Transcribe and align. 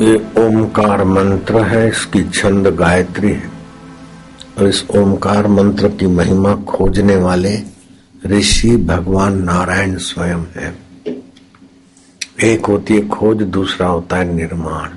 ये 0.00 0.16
ओमकार 0.16 1.04
मंत्र 1.04 1.62
है, 1.62 1.88
इसकी 1.88 2.24
छंद 2.24 2.66
गायत्री 2.66 3.32
है। 3.32 3.50
और 4.58 4.68
इस 4.68 4.86
ओमकार 4.90 5.46
मंत्र 5.46 5.88
की 5.88 6.06
महिमा 6.06 6.54
खोजने 6.54 7.16
वाले 7.16 7.58
ऋषि 8.26 8.76
भगवान 8.76 9.42
नारायण 9.42 9.96
स्वयं 9.96 10.40
है। 10.56 10.78
एक 12.44 12.66
होती 12.66 12.94
है 12.94 13.08
खोज, 13.08 13.42
दूसरा 13.42 13.86
होता 13.86 14.16
है 14.16 14.34
निर्माण। 14.34 14.88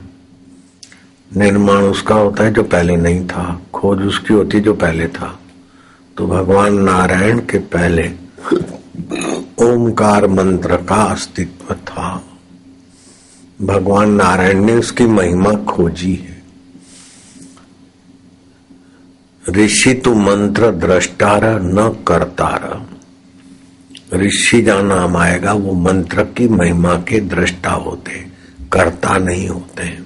निर्माण 1.38 1.78
उसका 1.78 2.16
होता 2.16 2.44
है 2.44 2.54
जो 2.54 2.64
पहले 2.64 2.96
नहीं 2.96 3.28
था, 3.28 3.62
खोज 3.74 4.02
उसकी 4.02 4.34
होती 4.34 4.60
जो 4.60 4.74
पहले 4.74 5.08
था। 5.08 5.40
तो 6.18 6.28
भगवान 6.28 6.74
नारायण 6.74 7.40
के 7.40 7.58
पहले 7.58 8.12
ओमकार 9.66 10.28
मंत्र 10.28 10.76
का 10.76 10.96
अस्तित्व 10.96 11.74
था। 11.74 12.24
भगवान 13.62 14.12
नारायण 14.12 14.66
ने 14.66 14.74
उसकी 14.74 15.06
महिमा 15.06 15.52
खोजी 15.52 16.16
है। 16.16 16.44
ऋषि 19.50 19.94
तो 19.94 20.16
मंत्र 20.16 20.72
द्रष्टार 20.72 21.62
न 21.62 22.04
करतार। 22.08 22.90
ऋषि 24.14 24.62
जहाँ 24.62 24.84
नाम 24.84 25.18
आएगा, 25.18 25.54
वो 25.54 25.74
मंत्र 25.74 26.24
की 26.24 26.48
महिमा 26.48 26.96
के 26.96 27.20
दृष्टा 27.20 27.72
होते, 27.72 28.26
करता 28.74 29.18
नहीं 29.18 29.50
होते। 29.50 30.00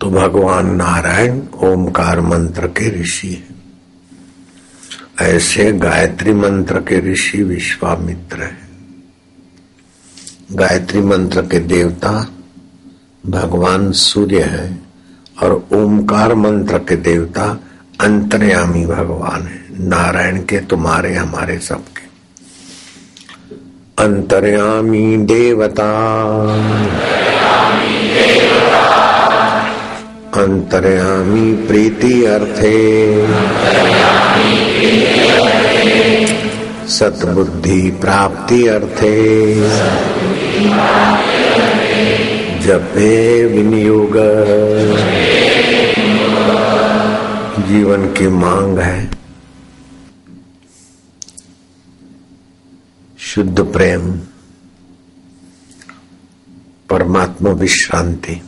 तो 0.00 0.10
भगवान 0.10 0.76
नारायण 0.76 1.42
ओमकार 1.62 2.20
मंत्र 2.20 2.66
के 2.66 3.02
ऋषि 3.02 3.28
है। 3.28 3.54
ऐसे 5.28 5.72
गायत्री 5.72 6.32
मंत्र 6.32 6.80
के 6.80 7.12
ऋषि 7.12 7.42
विश्वामित्र 7.42 8.42
है। 8.42 8.63
गायत्री 10.54 11.00
मंत्र 11.00 11.42
के 11.42 11.58
देवता, 11.58 12.28
भगवान 13.26 13.92
सूर्य 13.92 14.42
है 14.42 14.78
और 15.42 15.66
ओमकार 15.72 16.34
मंत्र 16.34 16.78
के 16.78 16.96
देवता 16.96 17.60
अंतर्यामी 18.00 18.86
भगवान 18.86 19.42
है। 19.42 19.64
नारायण 19.88 20.36
के 20.38 20.58
तुम्हारे, 20.58 21.14
हमारे 21.14 21.58
सबके। 21.58 22.04
अंतर्यामी 24.04 25.16
देवता। 25.16 25.92
अंतर्यामी 30.42 31.66
प्रीति 31.66 32.24
अर्थे। 32.24 33.26
सतबुद्धि 36.88 37.90
प्राप्ति 38.00 38.66
अर्थे। 38.66 40.23
जपे 42.60 43.44
विनियोग, 43.44 44.12
जीवन 47.68 48.14
की 48.14 48.28
मांग 48.28 48.78
है। 48.78 49.10
शुद्ध 53.18 53.72
प्रेम, 53.72 54.12
परमात्मा 56.90 57.50
विश्रांति। 57.50 58.42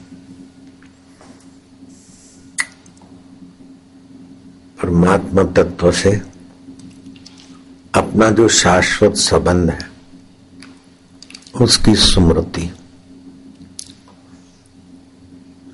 परमात्मा 4.83 5.43
तत्व 5.43 5.93
से 5.93 6.21
अपना 7.95 8.31
जो 8.31 8.49
शाश्वत 8.49 9.15
संबंध 9.15 9.71
है 9.71 9.96
उसकी 11.61 11.95
स्मृति। 11.97 12.71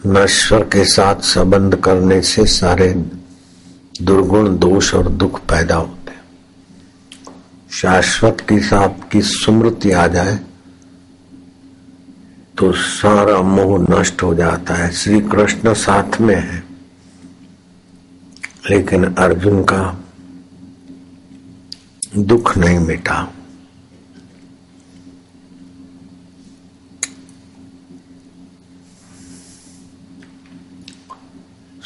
नश्वर 0.06 0.64
के 0.64 0.84
साथ 0.84 1.20
संबंध 1.24 1.76
करने 1.76 2.20
से 2.22 2.44
सारे 2.48 2.92
दुर्गुण, 4.02 4.56
दोष 4.58 4.94
और 4.94 5.08
दुख 5.08 5.40
पैदा 5.40 5.74
होते 5.76 6.00
शाश्वत 7.72 8.40
के 8.48 8.58
साथ 8.60 9.10
की 9.12 9.20
स्मृति 9.22 9.90
आ 9.90 10.06
जाए 10.06 10.38
तो 12.58 12.72
सारा 12.72 13.40
मोह 13.42 13.78
नष्ट 13.90 14.22
हो 14.22 14.34
जाता 14.34 14.74
है। 14.74 14.90
श्री 14.92 15.20
कृष्ण 15.22 15.72
साथ 15.74 16.20
में 16.20 16.34
है, 16.36 16.62
लेकिन 18.70 19.04
अर्जुन 19.04 19.62
का 19.64 19.82
दुख 22.16 22.56
नहीं 22.58 22.78
मिटा। 22.78 23.22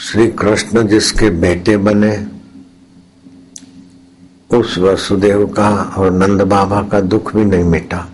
श्री 0.07 0.27
कृष्ण 0.29 0.87
जिसके 0.87 1.31
बेटे 1.31 1.77
बने, 1.77 2.27
उस 4.57 4.79
वसुदेव 4.79 5.47
का 5.47 5.71
और 5.99 6.11
नंद 6.11 6.43
बाबा 6.43 6.83
का 6.83 7.01
दुख 7.01 7.37
भी 7.37 7.45
नहीं 7.45 7.65
मिटा। 7.65 8.09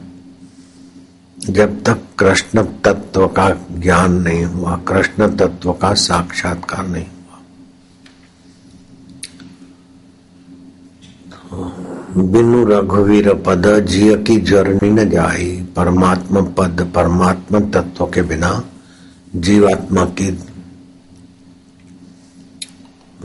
जब 1.50 1.82
तक 1.82 1.98
कृष्ण 2.18 2.62
तत्व 2.62 3.26
का 3.26 3.48
ज्ञान 3.72 4.12
नहीं 4.22 4.44
हुआ, 4.44 4.76
कृष्ण 4.76 5.36
तत्व 5.36 5.72
का 5.72 5.94
साक्षात्कार 5.94 6.86
नहीं 6.86 7.06
हुआ। 7.06 7.40
बिनु 12.22 12.64
रघुवीर 12.64 13.34
पद 13.34 13.86
जिय 13.88 14.16
की 14.16 14.36
जर्नी 14.36 14.90
न 14.90 15.08
जाई 15.10 15.66
परमात्मा 15.76 16.40
पद 16.40 16.92
परमात्मा 16.94 17.60
तत्व 17.60 18.06
के 18.06 18.22
बिना 18.22 18.62
जीवात्मा 19.36 20.04
की 20.04 20.30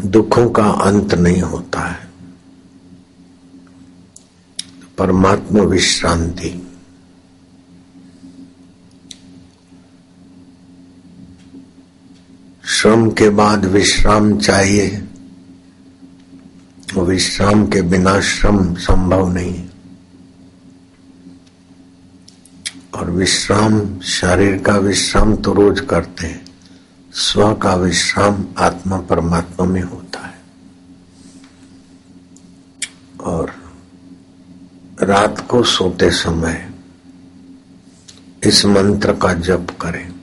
दुखों 0.05 0.49
का 0.49 0.63
अंत 0.63 1.13
नहीं 1.13 1.41
होता 1.41 1.79
है। 1.79 2.07
परमात्मा 4.97 5.63
विश्रांति 5.63 6.63
श्रम 12.65 13.09
के 13.09 13.29
बाद 13.29 13.65
विश्राम 13.65 14.37
चाहिए। 14.37 15.07
विश्राम 16.97 17.67
के 17.67 17.81
बिना 17.81 18.21
श्रम 18.21 18.75
संभव 18.75 19.33
नहीं। 19.33 19.69
और 22.93 23.11
विश्राम, 23.11 23.99
शरीर 23.99 24.57
का 24.57 24.77
विश्राम 24.77 25.35
तो 25.35 25.53
रोज 25.53 25.79
करते 25.79 26.27
हैं। 26.27 26.46
स्व 27.19 27.53
का 27.53 27.75
विश्राम 27.75 28.45
आत्मा 28.57 28.97
परमात्मा 28.97 29.65
में 29.65 29.81
होता 29.81 30.27
है। 30.27 30.39
और 33.19 33.53
रात 35.01 35.47
को 35.47 35.63
सोते 35.63 36.11
समय 36.11 36.71
इस 38.43 38.65
मंत्र 38.65 39.13
का 39.13 39.33
जप 39.33 39.67
करें। 39.81 40.13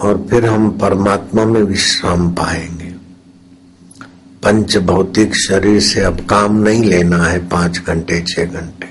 और 0.00 0.26
फिर 0.30 0.46
हम 0.46 0.78
परमात्मा 0.78 1.44
में 1.44 1.62
विश्राम 1.62 2.34
पाएँगे। 2.34 2.90
पंच 4.42 4.76
भौतिक 4.76 5.34
शरीर 5.34 5.80
से 5.80 6.00
अब 6.00 6.26
काम 6.26 6.56
नहीं 6.56 6.84
लेना 6.84 7.24
है 7.24 7.48
पाँच 7.48 7.78
घंटे, 7.78 8.24
छह 8.28 8.44
घंटे। 8.44 8.90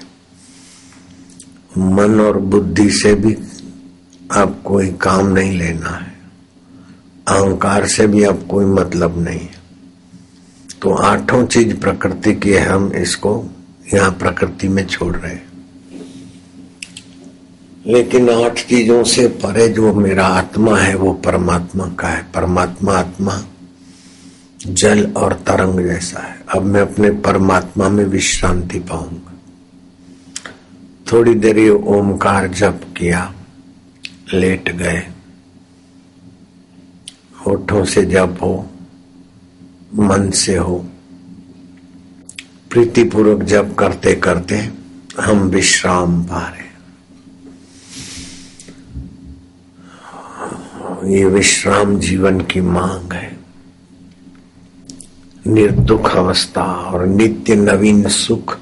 मन 1.78 2.22
और 2.22 2.38
बुद्धि 2.38 2.90
से 2.90 3.16
भी 3.16 3.38
अब 4.32 4.62
कोई 4.66 4.88
काम 4.88 5.28
नहीं 5.28 5.58
लेना 5.58 5.90
है। 5.90 6.18
अहंकार 7.28 7.88
से 7.88 8.08
भी 8.08 8.24
अब 8.24 8.48
कोई 8.52 8.66
मतलब 8.66 9.20
नहीं 9.20 9.40
है। 9.40 9.58
तो 10.82 10.94
आठों 10.94 11.46
चीज़ 11.46 11.76
प्रकृति 11.76 12.36
की 12.36 12.52
है, 12.52 12.66
हम 12.66 12.94
इसको 12.94 13.46
यहाँ 13.94 14.12
प्रकृति 14.12 14.68
में 14.68 14.88
छोड़ 14.88 15.18
रहे 15.18 15.34
हैं। 15.34 15.48
लेकिन 17.88 18.30
आठ 18.30 18.68
चीज़ों 18.68 19.04
से 19.04 19.28
परे 19.28 19.68
जो 19.68 19.94
मेरा 19.94 20.28
आत्मा 20.28 20.78
है, 20.78 20.96
वो 20.96 21.13
परमात्मा 21.13 21.88
का 21.88 22.07
है। 22.07 22.28
परमात्मा 22.36 22.94
आत्मा 22.94 23.44
जल 24.68 25.13
और 25.18 25.34
तरंग 25.34 25.80
जैसा 25.80 26.19
है। 26.19 26.40
अब 26.56 26.63
मैं 26.63 26.81
अपने 26.81 27.10
परमात्मा 27.10 27.90
में 27.90 28.06
विश्रांति 28.06 28.80
पाऊँगा। 28.80 29.34
थोड़ी 31.12 31.36
देर 31.36 31.57
ये 31.57 31.69
ओमकार 31.69 32.48
जप 32.48 32.81
किया। 32.98 33.34
लेट 34.33 34.75
गए। 34.75 35.07
होठों 37.45 37.85
से 37.85 38.06
जप 38.06 38.38
हो, 38.41 38.69
मन 39.95 40.29
से 40.31 40.57
हो। 40.57 40.85
प्रीतिपूर्वक 42.71 43.44
जप 43.44 43.75
करते 43.79 44.15
करते 44.15 44.71
हम 45.19 45.39
विश्राम 45.39 46.24
पा 46.24 46.47
रहे 46.47 46.68
ये 51.18 51.25
विश्राम 51.25 52.00
जीवन 52.00 52.41
की 52.41 52.62
मांग 52.62 53.13
है। 53.13 53.38
निर्दुख 55.47 56.15
अवस्था 56.15 56.63
और 56.63 57.06
नित्य 57.07 57.56
नवीन 57.56 58.07
सुख 58.07 58.59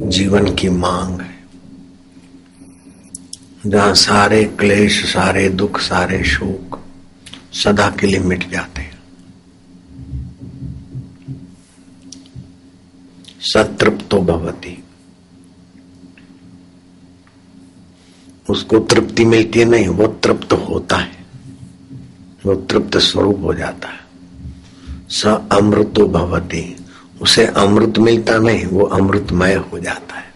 जीवन 0.00 0.54
की 0.54 0.68
मांग 0.68 1.20
है। 1.20 1.29
जहाँ 3.66 3.94
सारे 3.94 4.44
क्लेश, 4.44 5.12
सारे 5.12 5.48
दुख, 5.48 5.80
सारे 5.80 6.24
शोक 6.24 6.80
सदा 7.52 7.90
के 8.00 8.06
लिए 8.06 8.20
मिट 8.20 8.50
जाते 8.50 8.82
हैं। 8.82 8.98
सतृप्तो 13.40 14.20
भवती। 14.20 14.84
उसको 18.50 18.78
तृप्ति 18.78 19.24
मिलती 19.24 19.58
है 19.58 19.64
नहीं, 19.64 19.88
वो 19.88 20.06
तृप्त 20.06 20.52
होता 20.52 20.96
है। 20.96 21.26
वो 22.46 22.54
तृप्त 22.54 22.98
स्वरूप 22.98 23.40
हो 23.42 23.54
जाता 23.54 23.88
है। 23.88 24.00
स 25.08 25.26
अमृतो 25.52 26.08
भवती। 26.08 26.76
उसे 27.22 27.46
अमृत 27.46 27.98
मिलता 27.98 28.38
नहीं, 28.38 28.64
वो 28.64 28.84
अमृतमय 28.84 29.54
हो 29.54 29.78
जाता 29.78 30.14
है। 30.14 30.34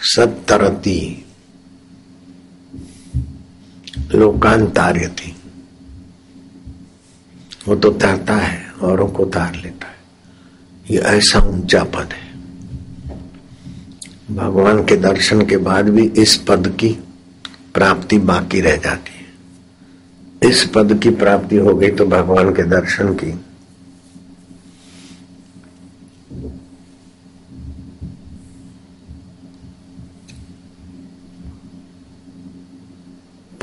सतरती 0.00 1.24
लोकांतार्य 4.18 5.08
थी 5.08 5.34
वो 7.68 7.76
तो 7.76 7.90
तैरता 7.92 8.34
है, 8.34 8.60
औरों 8.82 9.08
को 9.08 9.24
तार 9.24 9.54
लेता 9.54 9.86
है। 9.86 9.96
ये 10.90 10.98
ऐसा 11.08 11.40
ऊँचा 11.40 11.82
पद 11.84 12.12
है। 12.12 12.26
भगवान 14.30 14.84
के 14.84 14.96
दर्शन 14.96 15.44
के 15.46 15.56
बाद 15.56 15.88
भी 15.88 16.06
इस 16.16 16.36
पद 16.48 16.68
की 16.80 16.88
प्राप्ति 17.74 18.18
बाकी 18.18 18.60
रह 18.60 18.76
जाती 18.76 19.12
है। 19.12 20.50
इस 20.50 20.64
पद 20.74 20.98
की 21.02 21.10
प्राप्ति 21.10 21.56
हो 21.56 21.74
गई 21.74 21.90
तो 21.90 22.06
भगवान 22.06 22.52
के 22.54 22.62
दर्शन 22.62 23.14
की 23.14 23.32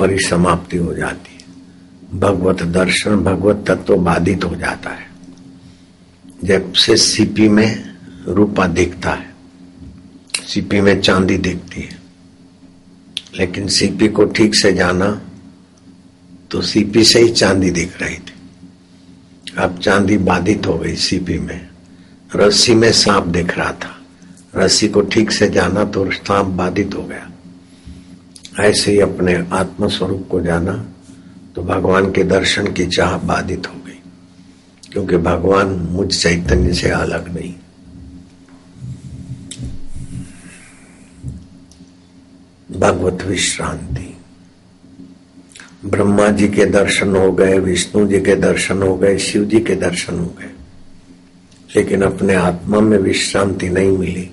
परिसमाप्ति 0.06 0.78
हो 0.78 0.94
जाती 0.94 1.34
है। 1.34 2.20
भगवत 2.20 2.64
दर्शन, 2.64 3.16
भगवत 3.16 3.64
तत्व 3.68 3.96
बाधित 3.98 4.44
हो 4.44 4.56
जाता 4.56 4.90
है। 4.90 5.08
जब 6.44 6.74
से 6.74 6.96
सीपी 6.96 7.48
में 7.50 7.96
रूपा 8.28 8.68
दिखता 8.68 9.12
है 9.12 9.34
सीपी 10.46 10.82
में 10.82 11.02
चांदी 11.02 11.38
दिखती 11.38 11.82
है, 11.82 12.00
लेकिन 13.40 13.68
सीपी 13.68 14.08
को 14.08 14.26
ठीक 14.26 14.56
से 14.56 14.74
जाना 14.74 15.22
तो 16.52 16.62
सीपी 16.62 17.04
से 17.04 17.20
ही 17.20 17.30
चांदी 17.30 17.70
दिख 17.70 18.02
रही 18.02 18.18
थी। 18.18 18.34
अब 19.58 19.80
चांदी 19.80 20.18
बाधित 20.18 20.68
हो 20.68 20.78
गई 20.78 20.96
सीपी 20.96 21.38
में। 21.40 21.68
रस्सी 22.36 22.76
में 22.76 22.92
सांप 22.92 23.26
दिख 23.26 23.58
रहा 23.58 23.72
था। 23.72 24.02
रस्सी 24.56 24.88
को 24.88 25.02
ठीक 25.02 25.32
से 25.32 25.50
जाना 25.50 25.84
तो 25.84 26.12
सांप 26.12 26.46
बाधित 26.46 26.96
हो 26.96 27.04
गया। 27.04 27.30
ऐसे 28.60 28.92
ही 28.92 29.00
अपने 29.00 29.36
आत्म 29.52 29.88
स्वरूप 29.88 30.28
को 30.32 30.42
जाना 30.42 30.90
तो 31.56 31.64
भगवान 31.64 32.12
के 32.12 32.24
दर्शन 32.24 32.72
की 32.74 32.86
चाह 32.86 33.18
बाधित 33.18 33.68
हो 33.68 33.74
गई। 33.86 34.00
क्योंकि 34.92 35.18
भगवान 35.18 35.68
मुझ 35.68 36.22
चैतन्य 36.22 36.74
से 36.74 36.90
अलग 36.90 37.36
नहीं। 37.36 37.54
भगवत 42.80 43.24
विश्रांति। 43.24 44.18
ब्रह्मा 45.86 46.28
जी 46.28 46.48
के 46.48 46.66
दर्शन 46.66 47.16
हो 47.16 47.32
गए, 47.32 47.60
विष्णु 47.60 48.08
जी 48.08 48.20
के 48.20 48.36
दर्शन 48.36 48.82
हो 48.82 48.96
गए, 48.96 49.18
शिव 49.18 49.46
जी 49.46 49.60
के 49.60 49.76
दर्शन 49.76 50.20
हो 50.20 50.26
गए। 50.26 50.52
लेकिन 51.76 52.02
अपने 52.02 52.34
आत्मा 52.34 52.80
में 52.80 52.98
विश्रांति 52.98 53.70
नहीं 53.70 53.98
मिली। 53.98 54.32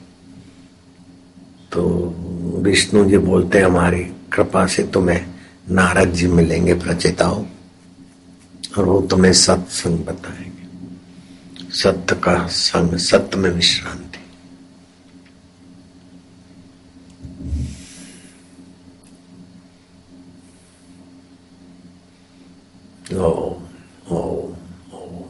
तो 1.72 2.14
विष्णु 2.62 3.04
जी 3.04 3.18
बोलते 3.18 3.60
हमारी 3.60 4.04
कृपा 4.32 4.66
से 4.66 4.82
तुम्हें 4.82 5.26
नारद 5.70 6.12
जी 6.12 6.26
मिलेंगे 6.26 6.74
प्रचेताओं 6.74 7.44
और 8.78 8.84
वो 8.84 9.00
तुम्हें 9.00 9.32
सत्संग 9.32 9.98
बताएँगे। 9.98 10.62
सत्य 11.70 12.14
का 12.16 12.46
संग 12.46 12.96
सत्य 12.96 13.38
में 13.38 13.50
विश्रांति। 13.50 14.18
ओ 23.16 23.60
ओ 24.10 24.52
ओ 24.94 25.22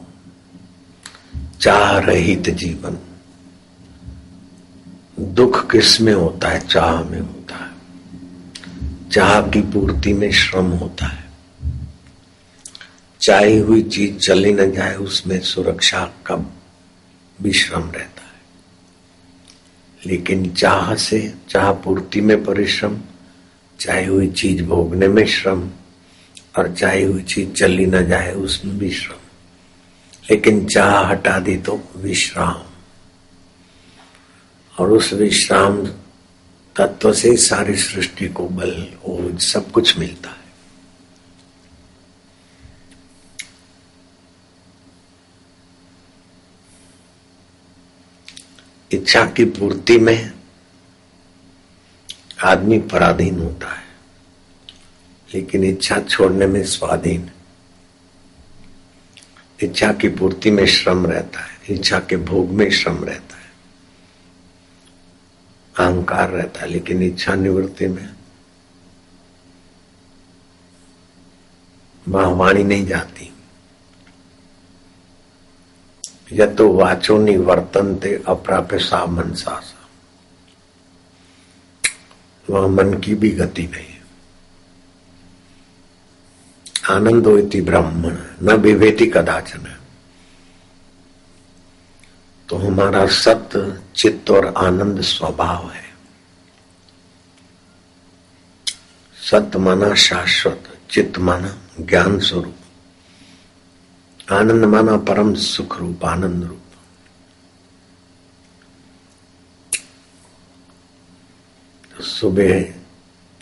चाह 1.61 1.97
रहित 1.97 2.49
जीवन। 2.49 2.97
दुख 5.33 5.71
किसमें 5.71 6.13
होता 6.13 6.49
है, 6.49 6.67
चाह 6.67 7.03
में 7.03 7.19
होता 7.19 7.55
है? 7.55 7.71
चाह 9.09 9.41
की 9.41 9.61
पूर्ति 9.61 10.13
में 10.13 10.31
श्रम 10.31 10.65
होता 10.65 11.05
है। 11.05 11.23
चाही 13.21 13.57
हुई 13.57 13.83
चीज़ 13.83 14.17
चली 14.17 14.53
न 14.53 14.71
जाए, 14.71 14.95
उसमें 14.95 15.39
सुरक्षा 15.39 16.11
का 16.25 16.35
भी 17.41 17.53
श्रम 17.53 17.81
रहता 17.81 18.21
है। 18.21 18.41
लेकिन 20.05 20.53
चाह 20.53 20.95
से, 20.95 21.33
चाह 21.49 21.73
पूर्ति 21.73 22.21
में 22.21 22.43
परिश्रम, 22.43 22.97
चाही 23.79 24.05
हुई 24.05 24.27
चीज़ 24.27 24.63
भोगने 24.63 25.07
में 25.07 25.25
श्रम, 25.25 25.69
और 26.57 26.75
चाही 26.75 27.03
हुई 27.03 27.21
चीज़ 27.21 27.49
चली 27.49 27.85
न 27.85 28.07
जाए, 28.07 28.33
उसमें 28.33 28.77
भी 28.77 28.91
श्रम। 28.91 29.17
लेकिन 30.31 30.65
चाह 30.65 31.07
हटा 31.07 31.39
दी 31.39 31.57
तो 31.57 31.83
विश्राम। 31.97 32.72
और 34.77 34.91
उस 34.91 35.11
विश्राम 35.13 35.85
तत्व 36.75 37.11
से 37.13 37.35
सारी 37.37 37.75
सृष्टि 37.75 38.27
को 38.27 38.47
बल, 38.49 38.87
ओज, 39.05 39.41
सब 39.41 39.71
कुछ 39.71 39.97
मिलता 39.97 40.29
है। 40.29 40.41
इच्छा 48.91 49.25
की 49.27 49.45
पूर्ति 49.45 49.97
में 49.97 50.31
आदमी 52.43 52.79
पराधीन 52.79 53.39
होता 53.39 53.71
है, 53.71 53.83
लेकिन 55.29 55.63
इच्छा 55.63 55.99
छोड़ने 55.99 56.47
में 56.47 56.63
स्वाधीन। 56.63 57.29
इच्छा 59.59 59.91
की 59.93 60.09
पूर्ति 60.09 60.51
में 60.51 60.65
श्रम 60.65 61.05
रहता 61.05 61.39
है, 61.39 61.57
इच्छा 61.69 61.99
के 61.99 62.17
भोग 62.17 62.49
में 62.49 62.69
श्रम 62.71 63.03
रहता 63.03 63.32
है। 63.32 63.32
अहंकार 65.79 66.29
रहता 66.29 66.61
है, 66.61 66.67
लेकिन 66.67 67.03
इच्छा 67.03 67.35
निवृत्ति 67.35 67.87
में 67.87 68.09
वाणी 72.07 72.63
नहीं 72.63 72.85
जाती। 72.85 73.33
या 76.33 76.45
तो 76.45 76.73
वाचो 76.73 77.17
निवर्तन 77.17 77.95
थे 77.95 78.23
अप्राप्य 78.23 78.79
सा 78.79 79.05
मन 79.05 79.33
सा। 79.33 79.61
वह 82.49 82.67
मन 82.67 82.93
की 82.99 83.15
भी 83.15 83.29
गति 83.29 83.67
नहीं 83.67 83.93
आनंद 86.89 87.27
होती 87.27 87.61
ब्राह्मण, 87.61 88.17
न 88.41 88.53
विवेटी 88.53 89.05
कदाचन। 89.05 89.82
तो 92.53 92.57
हमारा 92.57 93.05
सत्य 93.07 93.81
चित्त 93.95 94.29
और 94.31 94.45
आनंद 94.57 95.01
स्वभाव 95.01 95.69
है। 95.71 95.83
सत्य 99.17 99.59
माना 99.59 99.93
शाश्वत, 99.95 100.63
चित्त 100.89 101.17
माना 101.19 101.57
ज्ञान 101.79 102.19
स्वरूप। 102.19 102.55
आनंद 104.31 104.65
माना 104.65 104.97
परम 104.97 105.33
सुख 105.33 105.79
रूप, 105.79 106.05
आनंद 106.05 106.43
रूप। 106.43 106.61
तो 111.97 112.03
सुबह 112.03 112.73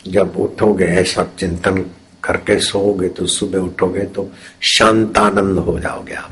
जब 0.08 0.38
उठोगे, 0.38 0.86
ऐसा 0.86 1.24
चिंतन 1.40 1.82
करके 2.24 2.60
सोओगे 2.60 3.10
तो 3.10 3.26
सुबह 3.28 3.60
उठोगे 3.60 4.06
तो 4.06 4.32
शांतानंद 4.62 5.60
हो 5.60 5.80
जाओगे 5.80 6.14
आप। 6.14 6.32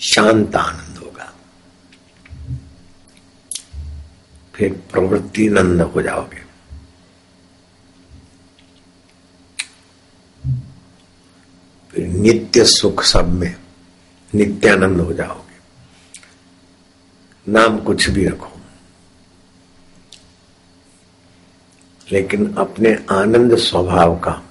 शांत 0.00 0.56
आनंद 0.56 0.97
फिर 4.58 4.72
प्रवृत्ति 4.92 5.48
नंद 5.48 5.80
हो 5.80 6.02
जाओगे। 6.02 6.48
फिर 11.90 12.06
नित्य 12.06 12.64
सुख 12.64 13.02
सब 13.02 13.28
में 13.28 13.56
नित्यानंद 14.34 15.00
हो 15.00 15.12
जाओगे। 15.12 15.58
नाम 17.52 17.78
कुछ 17.78 18.08
भी 18.10 18.28
रखो। 18.28 18.60
लेकिन 22.12 22.54
अपने 22.54 23.04
आनंद 23.10 23.56
स्वभाव 23.56 24.18
का 24.18 24.42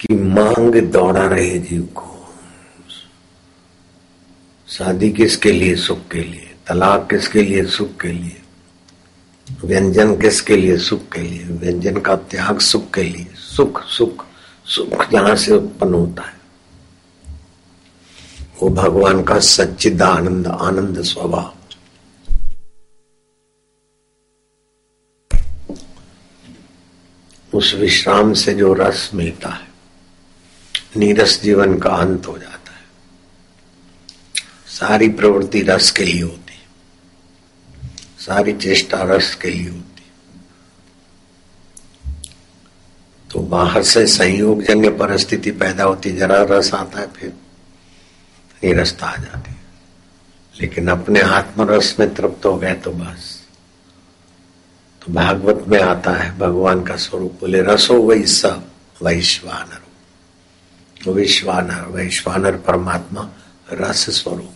कि 0.00 0.14
मांग 0.14 0.92
दौड़ा 0.92 1.26
रहे 1.26 1.58
जीव 1.58 1.82
को। 1.82 2.15
शादी 4.68 5.10
किसके 5.10 5.52
लिए, 5.52 5.74
सुख 5.74 6.08
के 6.08 6.22
लिए? 6.22 6.54
तलाक 6.66 7.10
किसके 7.10 7.42
लिए, 7.42 7.64
सुख 7.64 8.00
के 8.00 8.08
लिए? 8.08 8.42
व्यंजन 9.64 10.16
किसके 10.16 10.56
लिए, 10.56 10.76
सुख 10.76 11.12
के 11.12 11.20
लिए? 11.20 11.44
व्यंजन 11.44 11.96
का 11.96 12.16
त्याग 12.16 12.58
सुख 12.58 12.94
के 12.94 13.02
लिए? 13.02 13.26
सुख 13.34 13.82
सुख 13.82 14.26
सुख 14.66 15.10
जहाँ 15.10 15.36
से 15.36 15.52
उत्पन्न 15.52 15.94
होता 15.94 16.22
है। 16.22 16.36
वो 18.62 18.68
भगवान 18.68 19.22
का 19.22 19.38
सच्चिद 19.38 20.02
आनंद 20.02 20.46
आनंद 20.46 21.02
स्वभाव। 21.02 21.52
उस 27.54 27.74
विश्राम 27.74 28.32
से 28.32 28.54
जो 28.54 28.72
रस 28.74 29.10
मिलता 29.14 29.48
है, 29.48 29.68
नीरस 30.96 31.42
जीवन 31.42 31.78
का 31.78 31.90
अंत 31.90 32.26
हो 32.26 32.38
जाता 32.38 32.50
है। 32.50 32.55
सारी 34.76 35.08
प्रवृत्ति 35.08 35.62
रस 35.62 35.90
के 35.90 36.04
लिए 36.04 36.22
होती 36.22 36.52
सारी 38.18 38.52
चेष्टा 38.52 39.02
रस 39.02 39.34
के 39.34 39.50
लिए 39.50 39.68
होती 39.68 40.02
तो 43.30 43.40
बाहर 43.40 43.82
से 43.82 44.06
संयोग 44.06 44.62
जन्य 44.62 44.90
परिस्थिति 44.90 45.50
पैदा 45.50 45.84
होती 45.84 46.12
जरा 46.12 46.42
रस 46.42 46.74
आता 46.74 47.00
है, 47.00 47.12
फिर 47.12 47.32
निरस्ता 48.64 49.06
आ 49.06 49.16
जाती 49.16 49.50
है। 49.50 49.56
लेकिन 50.60 50.88
अपने 50.88 51.20
आत्मरस 51.20 51.96
में 52.00 52.14
तृप्त 52.14 52.46
हो 52.46 52.56
गए 52.56 52.74
तो 52.74 52.90
बस। 52.90 53.42
तो 55.02 55.12
भागवत 55.12 55.68
में 55.68 55.80
आता 55.82 56.12
है, 56.12 56.38
भगवान 56.38 56.84
का 56.84 56.96
स्वरूप 56.96 57.32
बोले, 57.40 57.60
रसो 57.62 57.94
वही 57.94 58.26
सब 58.26 58.70
वैश्वानर। 59.02 59.80
विश्वानर, 61.10 61.88
वैश्वानर 61.88 62.56
परमात्मा 62.56 63.30
रस 63.72 64.10
स्वरूप। 64.10 64.55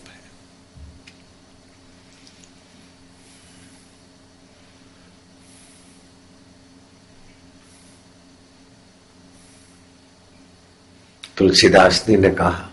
तुलसीदास 11.41 12.05
जी 12.07 12.17
ने 12.17 12.29
कहा, 12.29 12.69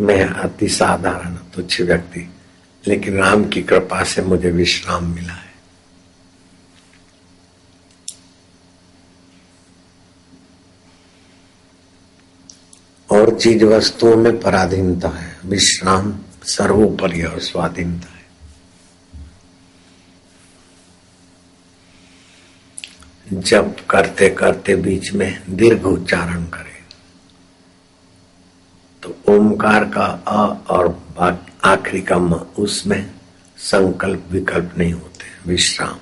मैं 0.00 0.24
अति 0.24 0.68
साधारण 0.68 1.34
तुच्छ 1.34 1.80
व्यक्ति, 1.80 2.34
लेकिन 2.86 3.18
राम 3.18 3.48
की 3.48 3.62
कृपा 3.62 4.04
से 4.04 4.22
मुझे 4.22 4.50
विश्राम 4.50 5.04
मिला 5.04 5.32
है। 5.32 5.54
और 13.10 13.38
चीज़ 13.38 13.64
वस्तुओं 13.64 14.16
में 14.16 14.40
पराधीनता 14.40 15.08
है, 15.08 15.38
विश्राम 15.44 16.18
सर्वोपरि 16.44 17.22
और 17.22 17.40
स्वाधीनता 17.40 18.17
जप 23.48 23.76
करते 23.90 24.28
करते 24.30 24.74
बीच 24.76 25.12
में 25.12 25.30
दीर्घ 25.50 25.84
उच्चारण 25.86 26.44
करें 26.44 26.76
तो 29.02 29.14
ओमकार 29.28 29.84
का 29.84 30.06
अ 30.28 30.42
और 30.70 30.86
आखिरी 31.64 32.00
का 32.00 32.18
म, 32.18 32.34
उसमें 32.58 33.10
संकल्प 33.58 34.26
विकल्प 34.30 34.74
नहीं 34.78 34.92
होते, 34.92 35.24
विश्राम। 35.46 35.98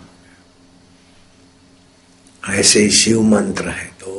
ऐसे 2.42 2.80
ही 2.80 2.90
शिव 2.90 3.22
मंत्र 3.22 3.68
है 3.68 3.86
तो 4.00 4.10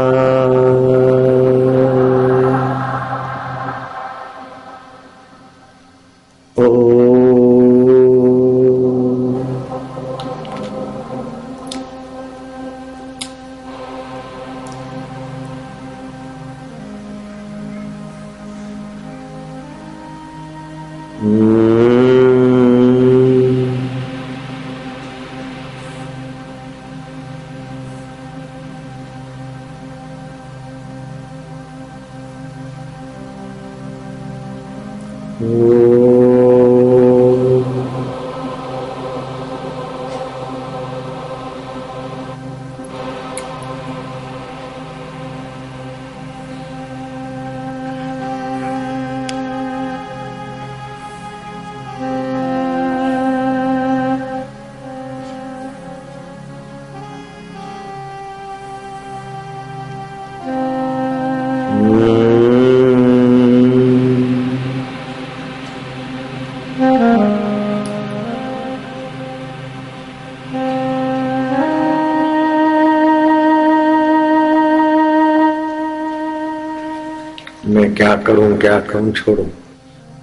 करूँ, 78.27 78.57
क्या 78.57 78.79
करूँ, 78.79 79.11
छोड़ो। 79.11 79.45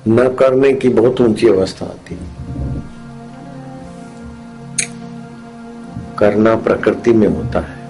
न 0.09 0.28
करने 0.28 0.73
की 0.73 0.88
बहुत 0.88 1.21
ऊँची 1.21 1.49
अवस्था 1.49 1.87
आती 1.87 2.14
है। 2.14 2.40
करना 6.19 6.57
प्रकृति 6.57 7.12
में 7.12 7.28
होता 7.28 7.61
है। 7.61 7.80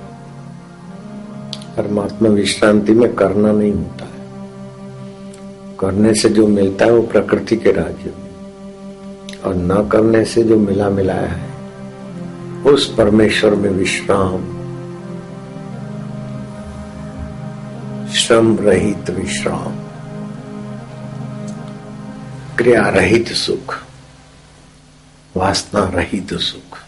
परमात्मा 1.77 2.29
विश्रांति 2.29 2.93
में 2.93 3.15
करना 3.15 3.53
नहीं 3.53 3.73
होता 3.73 4.05
है। 4.05 4.11
करने 5.81 6.15
से 6.15 6.29
जो 6.29 6.47
मिलता 6.47 6.85
है 6.85 6.93
वो 6.93 7.03
प्रकृति 7.03 7.57
के 7.57 7.73
राज्य 7.73 8.15
में। 8.19 8.31
और 9.43 9.55
न 9.55 9.89
करने 9.89 10.25
से 10.25 10.43
जो 10.43 10.57
मिला 10.57 10.91
मिलाया 10.91 11.29
है, 11.29 11.51
उस 12.67 12.95
परमेश्वर 12.95 13.55
में 13.55 13.71
विश्राम। 13.71 14.39
श्रम 18.09 18.59
रहित 18.59 19.11
विश्राम। 19.11 19.90
क्रिया 22.61 22.89
रहित 22.89 23.29
सुख, 23.29 23.75
वासना 25.37 25.85
रहित 25.85 26.35
सुख। 26.35 26.79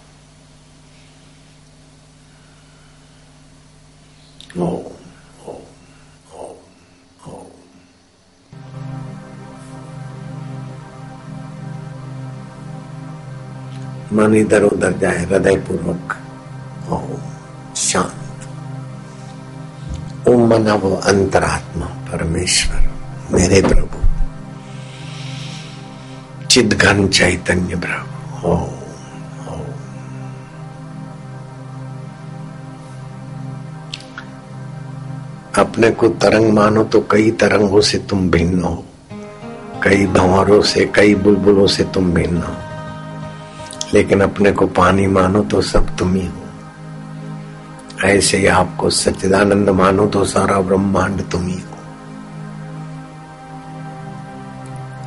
मन 14.12 14.34
इधर 14.34 14.62
उधर 14.62 14.98
जाए 14.98 15.24
हृदय 15.24 15.56
पूर्वक 15.56 16.18
ओम, 16.88 17.22
शांत। 17.74 18.48
ओम 20.28 20.50
मना 20.50 20.74
वो 20.74 20.96
अंतरात्मा, 20.96 21.86
परमेश्वर, 21.86 22.90
मेरे 23.32 23.62
प्रभु। 23.62 23.81
चिद 26.52 26.74
घन 26.74 27.08
चैतन्य 27.08 27.76
प्रभु 27.76 28.48
ओम 28.48 28.70
अपने 35.58 35.90
को 35.90 36.08
तरंग 36.08 36.52
मानो 36.52 36.84
तो 36.84 37.00
कई 37.10 37.30
तरंगों 37.30 37.80
से 37.80 37.98
तुम 37.98 38.30
भिन्न 38.30 38.64
हो। 38.64 38.84
कई 39.82 40.06
भंवरों 40.06 40.62
से, 40.62 40.92
कई 40.94 41.14
बुलबुलों 41.14 41.66
से 41.66 41.84
तुम 41.84 42.12
भिन्न 42.12 42.42
हो। 42.42 42.54
लेकिन 43.94 44.20
अपने 44.20 44.52
को 44.52 44.66
पानी 44.66 45.06
मानो 45.06 45.42
तो 45.42 45.62
सब 45.62 45.96
तुम 45.96 46.14
ही 46.14 46.26
हो। 46.26 46.42
ऐसे 48.04 48.38
ही 48.38 48.46
आपको 48.46 48.90
सच्चिदानंद 48.90 49.70
मानो 49.70 50.06
तो 50.06 50.24
सारा 50.24 50.60
ब्रह्मांड 50.60 51.30
तुम 51.30 51.46
ही 51.46 51.54
हो। 51.54 51.71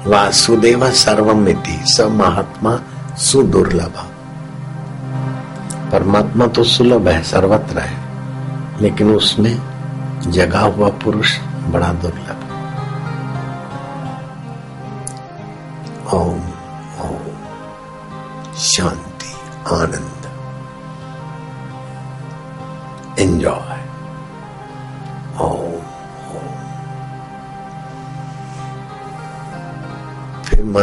वासुदेव 0.07 0.91
सर्वमिति 0.91 1.83
स 1.85 2.01
महात्मा 2.01 2.79
सुदुर्लभ। 3.17 4.07
परमात्मा 5.91 6.47
तो 6.47 6.63
सुलभ 6.63 7.07
है, 7.07 7.23
सर्वत्र 7.23 7.79
है, 7.79 7.97
लेकिन 8.81 9.15
उसमें 9.15 9.61
जगा 10.27 10.59
हुआ 10.59 10.89
पुरुष 10.89 11.39
बड़ा 11.69 11.93
दुर्लभ। 11.93 12.24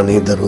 फिर 0.05 0.39
मन 0.39 0.42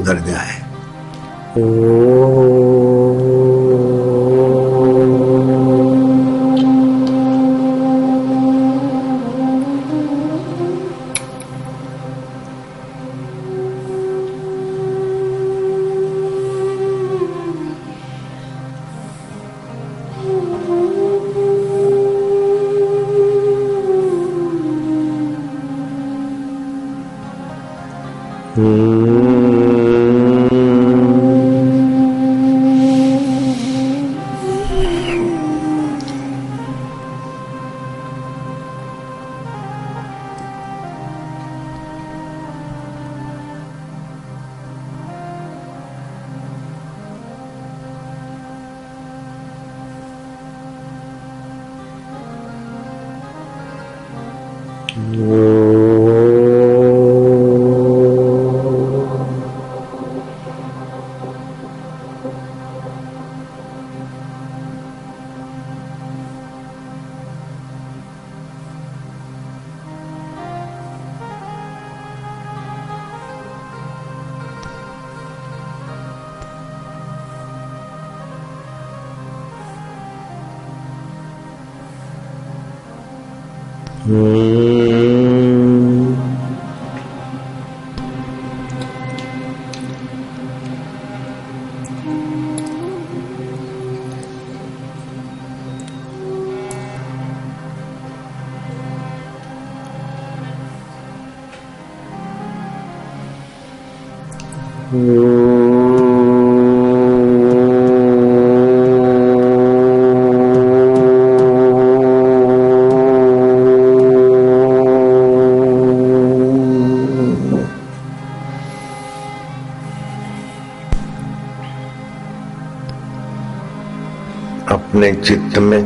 अपने 125.06 125.22
चित्त 125.22 125.58
में 125.60 125.82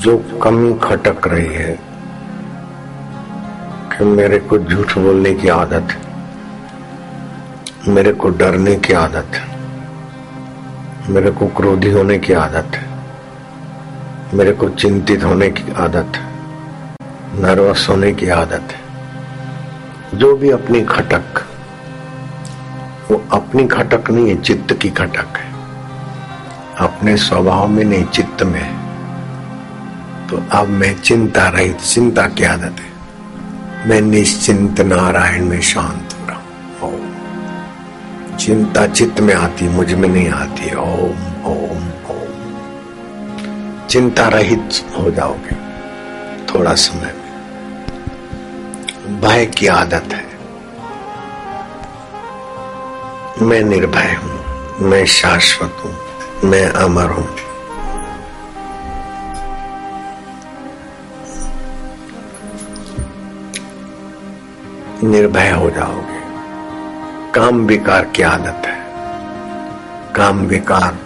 जो 0.00 0.16
कमी 0.42 0.72
खटक 0.82 1.26
रही 1.26 1.54
है 1.54 1.74
कि 3.92 4.04
मेरे 4.06 4.38
को 4.40 4.58
झूठ 4.58 4.96
बोलने 4.98 5.34
की 5.34 5.48
आदत 5.48 5.94
मेरे 7.88 8.12
को 8.12 8.28
डरने 8.32 8.76
की 8.76 8.92
आदत 8.94 9.40
मेरे 11.10 11.30
को 11.30 11.46
क्रोधी 11.56 11.90
होने 11.90 12.18
की 12.18 12.32
आदत 12.38 12.80
मेरे 14.34 14.52
को 14.52 14.68
चिंतित 14.70 15.24
होने 15.24 15.50
की 15.50 15.72
आदत 15.78 16.18
नर्वस 17.36 17.86
होने 17.88 18.12
की 18.12 18.28
आदत 18.32 18.74
जो 20.14 20.36
भी 20.36 20.50
अपनी 20.50 20.82
खटक 20.86 21.31
अपनी 23.32 23.64
घटक 23.64 24.10
नहीं 24.10 24.28
है, 24.28 24.42
चित्त 24.42 24.78
की 24.82 24.88
घटक 24.88 25.36
है। 25.36 25.52
अपने 26.78 27.16
स्वभाव 27.16 27.68
में 27.68 27.84
नहीं, 27.84 28.04
चित्त 28.04 28.42
में। 28.42 28.62
है 28.62 28.82
तो 30.28 30.42
अब 30.52 30.68
मैं 30.68 31.00
चिंता 31.00 31.48
रहित, 31.48 31.76
चिंता 31.76 32.28
की 32.28 32.44
आदत 32.44 32.76
है। 32.80 32.92
मैं 33.88 34.00
निश्चिंत 34.00 34.80
नारायण 34.80 35.44
में 35.44 35.60
शांत 35.60 36.08
हो। 36.20 36.26
रहा 36.26 36.40
हूँ 36.82 37.12
चिंता 38.36 38.86
चित्त 38.86 39.20
में 39.20 39.34
आती, 39.34 39.68
मुझमें 39.68 40.08
नहीं 40.08 40.30
आती। 40.30 40.74
ओम 40.74 41.44
ओम 41.44 41.88
ओम। 42.10 43.86
चिंता 43.86 44.28
रहित 44.28 44.68
हो 44.98 45.10
जाओगे, 45.10 45.56
थोड़ा 46.54 46.74
समय 46.74 47.14
में। 47.14 47.32
भय 49.20 49.46
की 49.46 49.66
आदत 49.66 50.08
है। 50.12 50.31
मैं 53.40 53.60
निर्भय 53.60 54.14
हूँ, 54.14 54.44
मैं 54.80 55.06
शाश्वत 55.06 55.76
हूँ, 55.84 55.94
मैं 56.44 56.68
अमर 56.68 57.06
हूँ। 57.06 57.28
निर्भय 65.10 65.50
हो 65.50 65.70
जाओगे। 65.70 66.20
काम 67.32 67.66
विकार 67.66 68.04
की 68.04 68.22
आदत 68.22 68.62
है। 68.66 68.86
काम 70.14 70.38
विकार। 70.38 70.98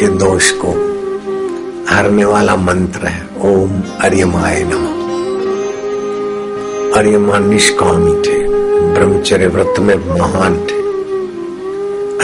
के 0.00 0.08
दोष 0.08 0.50
को 0.50 0.97
हरने 1.88 2.24
वाला 2.24 2.54
मंत्र 2.56 3.06
है, 3.06 3.20
ओम 3.44 3.82
अर्यमाय 4.00 4.62
नम। 4.64 4.86
अर्यमा 6.98 7.38
निष्कामी 7.38 8.12
थे 8.22 8.36
ब्रह्मचर्य 8.94 9.46
व्रत 9.46 9.78
में 9.78 9.94
महान 10.08 10.56
थे 10.66 10.76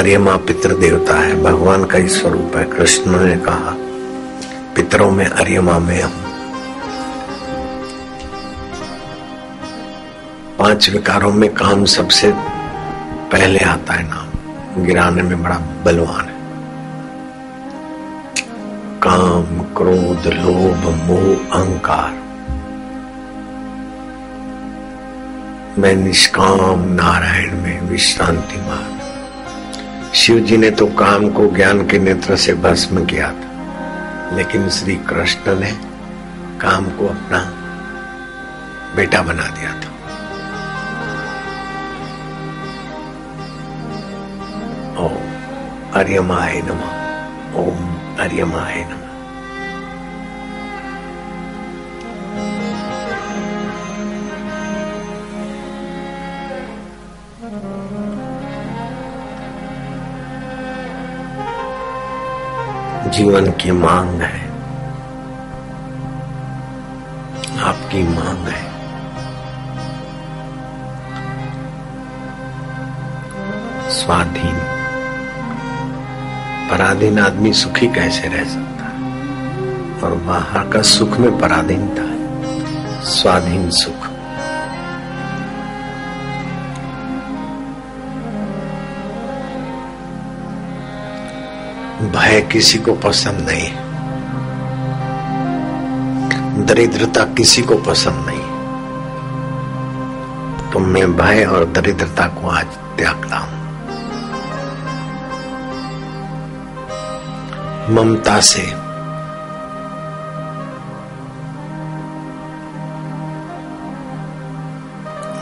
अर्यमा 0.01 0.37
पितृ 0.47 0.75
देवता 0.75 1.15
है, 1.15 1.43
भगवान 1.43 1.85
का 1.85 1.99
ही 1.99 2.09
स्वरूप 2.09 2.57
है, 2.57 2.65
कृष्ण 2.67 3.25
ने 3.25 3.37
कहा, 3.47 3.75
पितरों 4.77 5.11
में 5.11 5.27
अर्यमा 5.27 5.79
में 5.79 6.03
हूँ 6.03 6.13
पाँच 10.59 10.91
विकारों 10.91 11.33
में 11.33 11.49
काम 11.55 11.85
सबसे 11.91 12.33
पहले 13.33 13.65
आता 13.67 13.95
है 13.95 14.09
नाम, 14.09 14.85
गिराने 14.85 15.23
में 15.23 15.43
बड़ा 15.43 15.59
बलवान 15.85 16.25
है। 16.25 16.34
काम, 19.07 19.59
क्रोध, 19.77 20.27
लोभ, 20.27 20.85
मोह, 21.05 21.59
अहंकार। 21.59 22.13
मैं 25.79 25.95
निष्काम 25.95 26.85
नारायण 26.93 27.61
में 27.61 27.81
विश्रांति 27.81 28.57
मान 28.57 29.01
शिव 30.15 30.39
जी 30.39 30.57
ने 30.57 30.71
तो 30.71 30.87
काम 30.87 31.29
को 31.31 31.47
ज्ञान 31.47 31.87
के 31.87 31.99
नेत्र 31.99 32.37
से 32.37 32.55
भस्म 32.55 33.05
किया 33.05 33.29
था, 33.33 34.37
लेकिन 34.37 34.69
श्री 34.69 34.97
कृष्ण 34.97 35.59
ने 35.61 35.73
काम 36.61 36.85
को 36.85 37.07
अपना 37.07 37.39
बेटा 38.97 39.23
बना 39.23 39.47
दिया 39.49 39.73
था। 39.73 39.93
ओम 45.05 45.93
अर्यमाय 45.95 46.63
नमः। 46.65 47.05
ओम 47.57 47.94
अर्यमाय 48.21 48.85
नमः 48.91 49.13
जीवन 63.11 63.51
की 63.61 63.71
मांग 63.71 64.21
है 64.21 64.43
आपकी 67.65 68.03
मांग 68.09 68.49
है 68.49 68.63
स्वाधीन 73.99 74.64
पराधीन 76.75 77.19
आदमी 77.19 77.53
सुखी 77.53 77.87
कैसे 77.87 78.29
रह 78.29 78.45
सकता 78.45 78.85
है? 78.85 78.95
और 80.03 80.15
बाहर 80.15 80.69
का 80.69 80.83
सुख 80.83 81.19
में 81.19 81.39
पराधीनता 81.39 82.03
है। 82.03 83.05
स्वाधीन 83.05 83.71
सुख। 83.71 84.09
भय 92.17 92.41
किसी 92.53 92.79
को 92.79 92.93
पसंद 92.95 93.49
नहीं 93.51 93.71
दरिद्रता 96.67 97.25
किसी 97.25 97.63
को 97.63 97.77
पसंद 97.77 98.27
नहीं 98.27 98.45
तो 100.73 100.79
मैं 100.79 101.17
भय 101.17 101.45
और 101.45 101.65
दरिद्रता 101.65 102.27
को 102.27 102.49
आज 102.49 102.67
त्यागता 102.67 103.37
हूँ 103.37 103.54
ममता 107.95 108.41
से। 108.41 108.63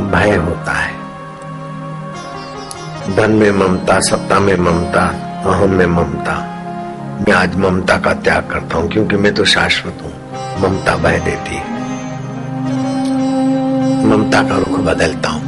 भय 0.05 0.37
होता 0.37 0.73
है। 0.73 0.93
धन 3.17 3.31
में 3.31 3.51
ममता, 3.51 4.01
सत्ता 4.01 4.41
में 4.41 4.57
ममता, 4.57 5.07
अहम 5.47 5.71
में 5.71 5.87
ममता। 5.87 6.35
मैं 7.21 7.33
आज 7.33 7.57
ममता 7.57 7.99
का 7.99 8.15
त्याग 8.15 8.49
करता 8.51 8.79
हूँ, 8.79 8.91
क्योंकि 8.91 9.17
मैं 9.17 9.35
तो 9.35 9.45
शाश्वत 9.45 9.99
हूँ। 10.03 10.12
ममता 10.62 10.97
भय 10.97 11.19
देती 11.19 11.55
है। 11.55 11.73
ममता 14.07 14.43
का 14.43 14.59
रुख 14.59 14.79
बदलता 14.81 15.29
हूँ। 15.29 15.43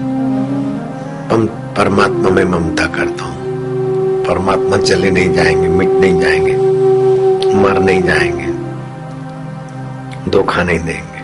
परमात्मा 1.75 2.31
में 2.31 2.45
ममता 2.45 2.87
करता 2.87 3.25
हूँ। 3.25 3.35
परमात्मा 4.25 4.77
चले 4.77 5.11
नहीं 5.11 5.33
जाएँगे, 5.33 5.69
मिट 5.69 5.89
नहीं 5.89 6.21
जाएँगे। 6.21 6.74
मर 7.55 7.79
नहीं 7.79 8.03
जाएँगे, 8.03 8.47
धोखा 10.31 10.63
नहीं 10.63 10.79
देंगे। 10.79 11.15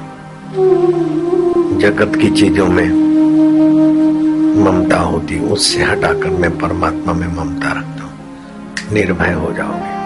जगत 1.80 2.16
की 2.16 2.30
चीज़ों 2.30 2.66
में 2.66 3.10
ममता 4.64 4.98
होती, 4.98 5.38
उससे 5.38 5.82
हटाकर 5.82 6.30
मैं 6.30 6.58
परमात्मा 6.58 7.12
में 7.12 7.28
ममता 7.28 7.68
रखता 7.68 8.04
हूँ। 8.04 8.12
निर्भय 8.92 9.32
हो 9.32 9.52
जाओगे। 9.52 10.00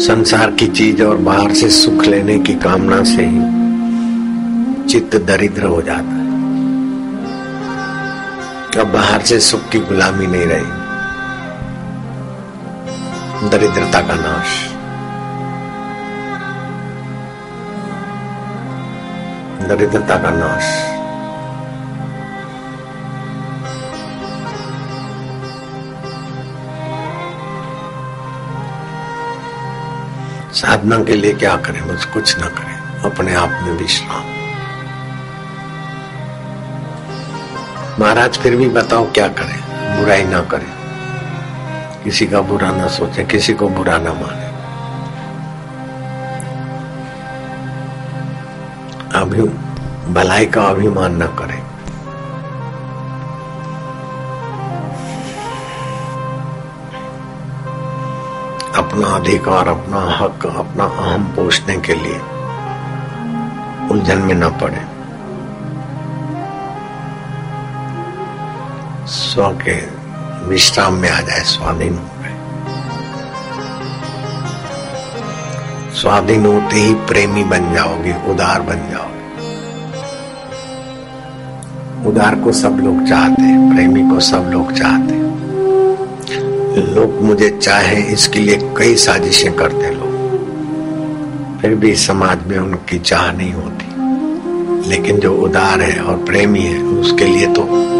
संसार 0.00 0.50
की 0.50 0.66
चीज़ 0.66 1.02
और 1.02 1.16
बाहर 1.16 1.54
से 1.54 1.70
सुख 1.70 2.04
लेने 2.04 2.38
की 2.38 2.54
कामना 2.54 3.04
से 3.04 3.24
ही 3.24 3.64
चित्त 4.88 5.16
दरिद्र 5.16 5.62
हो 5.62 5.82
जाता 5.82 6.00
है। 6.00 6.24
अब 8.80 8.92
बाहर 8.92 9.22
से 9.22 9.40
सुख 9.40 9.68
की 9.68 9.78
गुलामी 9.78 10.26
नहीं 10.26 10.46
रही। 10.46 10.83
दरिद्रता 13.44 14.00
का 14.00 14.14
नाश। 14.14 14.68
दरिद्रता 19.68 20.18
का 20.18 20.30
नाश। 20.30 20.62
साधना 30.60 31.04
के 31.04 31.12
लिए 31.12 31.34
क्या 31.34 31.56
करें? 31.56 31.88
बस 31.88 32.04
कुछ 32.04 32.38
ना 32.38 32.46
करें। 32.46 32.74
अपने 33.10 33.34
आप 33.34 33.48
में 33.48 33.72
विश्राम। 33.72 34.24
महाराज, 38.00 38.38
फिर 38.38 38.56
भी 38.56 38.68
बताओ 38.68 39.12
क्या 39.12 39.28
करें? 39.28 39.60
बुराई 40.00 40.24
ना 40.24 40.40
करें। 40.40 40.83
किसी 42.04 42.26
का 42.26 42.40
बुरा 42.40 42.70
ना 42.70 42.88
सोचे, 42.88 43.24
किसी 43.24 43.54
को 43.54 43.68
बुरा 43.68 43.98
ना 43.98 44.12
माने। 44.12 44.54
अभी 49.20 49.42
भलाई 50.12 50.46
का 50.46 50.62
अभिमान 50.62 51.22
न 51.22 51.26
करें। 51.26 51.64
अपना 58.76 59.06
अधिकार, 59.06 59.68
अपना 59.68 60.00
हक, 60.00 60.46
अपना 60.46 60.84
अहम 60.84 61.24
पोषने 61.24 61.76
के 61.76 61.94
लिए 61.94 62.18
उलझन 63.88 64.18
में 64.18 64.34
न 64.34 64.48
पड़े। 64.50 64.94
स्व 69.06 69.50
के 69.50 69.93
विश्राम 70.48 70.94
में 70.94 71.10
आ 71.10 71.20
जाए 71.20 71.40
स्वाधीन 71.40 71.94
हो 71.94 72.04
गए 72.04 72.24
स्वाधीन 75.94 76.46
होते 76.46 76.76
ही 76.76 76.94
प्रेमी 76.94 77.44
बन 77.44 77.74
जाओगे, 77.74 78.14
उदार 78.28 78.60
बन 78.62 78.76
जाओगे। 78.76 79.14
उदार 82.08 82.34
को 82.34 82.52
सब 82.52 82.68
लोग 82.68 83.08
चाहते 83.08 83.42
हैं, 83.42 83.74
प्रेमी 83.74 84.10
को 84.10 84.20
सब 84.20 84.50
लोग 84.52 84.72
चाहते 84.72 85.14
हैं। 85.14 85.24
लोग 86.94 87.22
मुझे 87.22 87.58
चाहे, 87.62 88.02
इसके 88.02 88.38
लिए 88.38 88.74
कई 88.78 88.96
साजिशें 88.96 89.52
करते 89.52 89.90
लोग। 89.90 90.14
फिर 91.60 91.74
भी 91.74 91.96
समाज 91.96 92.38
में 92.46 92.58
उनकी 92.58 92.98
चाह 92.98 93.32
नहीं 93.32 93.52
होती। 93.52 93.84
लेकिन 94.90 95.18
जो 95.18 95.34
उदार 95.34 95.80
है 95.80 96.00
और 96.00 96.16
प्रेमी 96.16 96.60
है, 96.60 96.82
उसके 96.82 97.24
लिए 97.24 97.46
तो 97.46 97.93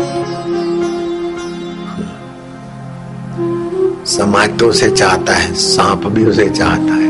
समाज 4.14 4.58
तो 4.58 4.66
उसे 4.68 4.90
चाहता 4.90 5.32
है, 5.34 5.54
सांप 5.56 6.06
भी 6.14 6.24
उसे 6.26 6.48
चाहता 6.50 6.94
है, 6.94 7.08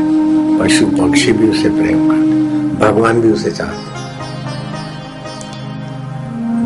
पशु 0.59 0.85
पक्षी 0.97 1.31
भी 1.31 1.49
उसे 1.49 1.69
प्रेम 1.69 1.99
करते 2.09 2.35
भगवान 2.79 3.19
भी 3.21 3.31
उसे 3.31 3.51
चाहते 3.51 3.93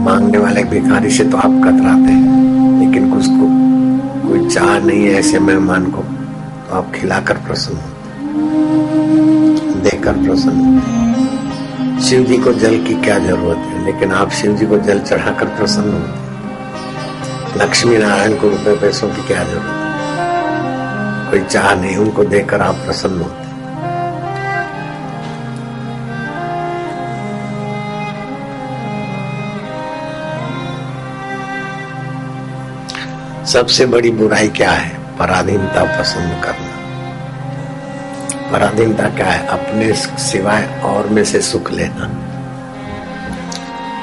मांगने 0.03 0.37
वाले 0.37 0.63
भिखारी 0.63 1.09
से 1.11 1.23
तो 1.29 1.37
आप 1.37 1.57
कतराते 1.63 2.11
हैं, 2.11 2.79
लेकिन 2.79 3.09
कुछ 3.13 3.25
को 3.29 3.47
कोई 4.27 4.47
चाह 4.49 4.77
नहीं 4.79 5.03
है 5.05 5.13
ऐसे 5.19 5.39
मेहमान 5.39 5.89
को 5.91 6.01
तो 6.01 6.75
आप 6.77 6.91
खिलाकर 6.95 7.37
प्रसन्न 7.47 7.77
होते 7.77 7.97
देकर 9.89 10.23
प्रसन्न 10.23 10.77
होते 10.77 12.01
शिव 12.07 12.23
जी 12.25 12.37
को 12.37 12.53
जल 12.61 12.77
की 12.85 12.93
क्या 13.01 13.17
ज़रूरत 13.19 13.57
है, 13.57 13.85
लेकिन 13.85 14.11
आप 14.21 14.29
शिव 14.39 14.55
जी 14.57 14.65
को 14.67 14.77
जल 14.87 14.99
चढ़ाकर 15.01 15.47
प्रसन्न 15.57 15.91
होते 15.93 17.59
लक्ष्मी 17.63 17.97
नारायण 17.97 18.37
को 18.41 18.49
रुपए 18.49 18.75
पैसों 18.81 19.09
की 19.09 19.27
क्या 19.27 19.43
ज़रूरत 19.43 19.69
है? 19.69 19.78
कोई 21.29 21.43
चाह 21.43 21.75
नहीं, 21.75 21.97
उनको 21.97 22.23
देखकर 22.23 22.61
आप 22.61 22.75
प्रसन्न 22.75 23.21
होते 23.21 23.49
सबसे 33.45 33.85
बड़ी 33.85 34.11
बुराई 34.11 34.47
क्या 34.47 34.71
है? 34.71 34.89
पराधीनता 35.17 35.83
पसंद 35.99 36.43
करना। 36.43 36.73
पराधीनता 38.51 39.09
क्या 39.09 39.25
है? 39.25 39.47
अपने 39.47 39.93
सिवाय 39.93 40.81
और 40.85 41.07
में 41.07 41.23
से 41.23 41.41
सुख 41.41 41.71
लेना। 41.71 42.09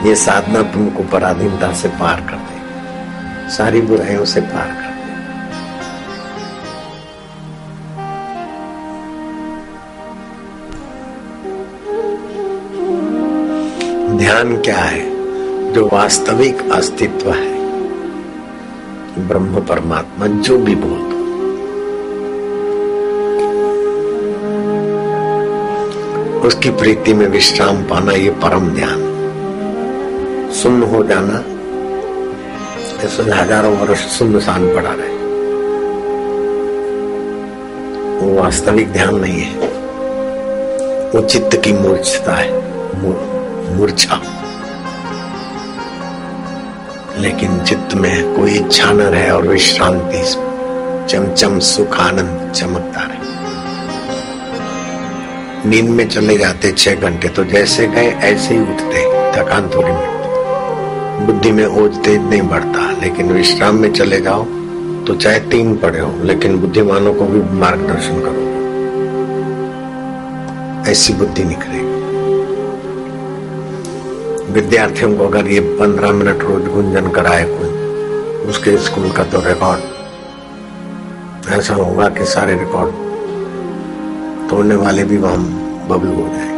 ये 0.08 0.14
साधना 0.16 0.62
तुमको 0.62 1.02
पराधीनता 1.02 1.72
से 1.72 1.88
पार 1.88 2.20
कर 2.20 2.36
दे 2.36 2.58
सारी 3.50 3.80
बुराइयों 3.80 4.24
से 4.24 4.40
पार 4.40 4.68
कर 4.68 4.85
ध्यान 14.18 14.56
क्या 14.56 14.76
है? 14.76 15.00
जो 15.72 15.86
वास्तविक 15.92 16.72
अस्तित्व 16.72 17.30
है। 17.30 17.56
ब्रह्म 19.28 19.60
परमात्मा 19.60 20.26
जो 20.26 20.58
भी 20.58 20.74
बोल 20.74 20.98
दो। 20.98 21.16
उसकी 26.46 26.70
प्रीति 26.70 27.14
में 27.14 27.28
विश्राम 27.28 27.76
पाना 27.76 28.12
ये 28.12 28.30
परम 28.30 28.68
ध्यान। 28.68 29.02
सुन्न 30.52 30.82
हो 30.82 31.04
जाना। 31.04 31.44
ऐसे 33.04 33.22
हज़ारों 33.22 33.76
वर्ष 33.76 33.98
सुनसान 33.98 34.74
पड़ा 34.74 34.90
रहे। 34.92 35.16
वो 38.18 38.42
वास्तविक 38.42 38.92
ध्यान 38.92 39.14
नहीं 39.14 39.40
है। 39.40 39.54
वो 41.10 41.22
चित्त 41.22 41.60
की 41.64 41.72
मूर्छता 41.72 42.34
है। 42.34 42.75
मूर्छा। 43.76 44.20
लेकिन 47.18 47.58
चित्त 47.60 47.94
में 47.94 48.34
कोई 48.36 48.50
इच्छा 48.50 48.90
न 48.92 49.00
रहे 49.00 49.30
और 49.30 49.46
विश्रांति, 49.48 50.22
चमचम 51.10 51.58
सुख, 51.58 51.98
आनंद 52.00 52.52
चमकता 52.52 53.00
रहे। 53.02 53.24
नींद 55.68 55.88
में 55.90 56.08
चले 56.08 56.36
जाते 56.38 56.72
छह 56.72 56.94
घंटे 56.94 57.28
तो 57.28 57.44
जैसे 57.44 57.86
गए, 57.86 58.10
ऐसे 58.24 58.54
ही 58.54 58.60
उठते, 58.62 59.04
थकान 59.32 59.70
थोड़ी 59.74 59.92
मिटती। 59.92 61.24
बुद्धि 61.26 61.52
में 61.52 61.66
ओझ 61.66 61.92
तेज 61.96 62.20
नहीं 62.20 62.42
बढ़ता, 62.42 62.90
लेकिन 63.02 63.32
विश्राम 63.32 63.74
में 63.74 63.92
चले 63.92 64.20
जाओ 64.20 64.44
तो 65.06 65.14
चाहे 65.14 65.40
तीन 65.40 65.76
पड़े 65.76 66.00
हो, 66.00 66.12
लेकिन 66.22 66.56
बुद्धिमानों 66.60 67.14
को 67.14 67.24
भी 67.24 67.40
मार्गदर्शन 67.58 68.20
करो। 68.20 68.44
ऐसी 70.90 71.12
बुद्धि 71.12 71.44
निकलेगी 71.44 72.05
विद्यार्थियों 74.56 75.16
को 75.16 75.26
अगर 75.28 75.46
ये 75.46 75.60
पंद्रह 75.60 76.12
मिनट 76.12 76.42
रोज 76.42 76.68
गुंजन 76.68 77.08
कराए 77.08 77.44
कोई, 77.48 77.70
उसके 78.48 78.76
स्कूल 78.76 79.10
का 79.12 79.24
तो 79.24 79.40
रिकॉर्ड 79.40 79.80
ऐसा 81.52 81.74
होगा 81.74 82.08
कि 82.08 82.24
सारे 82.24 82.54
रिकॉर्ड 82.54 82.94
तोड़ने 84.50 84.74
वाले 84.74 85.04
भी 85.04 85.16
वहाँ 85.16 85.36
बबलू 85.88 86.14
हो 86.14 86.28
जाए 86.28 86.54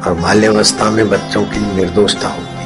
और 0.00 0.14
बाल्यावस्था 0.22 0.90
में 0.90 1.10
बच्चों 1.10 1.44
की 1.44 1.60
निर्दोषता 1.76 2.28
होगी। 2.28 2.64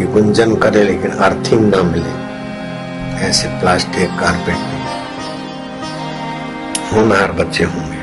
ये 0.00 0.06
गुंजन 0.06 0.54
करे 0.56 0.82
लेकिन 0.84 1.10
अर्थिंग 1.10 1.74
ना 1.74 1.82
मिले, 1.82 2.12
ऐसे 3.26 3.48
प्लास्टिक, 3.48 4.10
कारपेट। 4.20 4.56
में 4.56 4.80
होनहार 6.92 7.32
बच्चे 7.32 7.64
होंगे। 7.64 7.99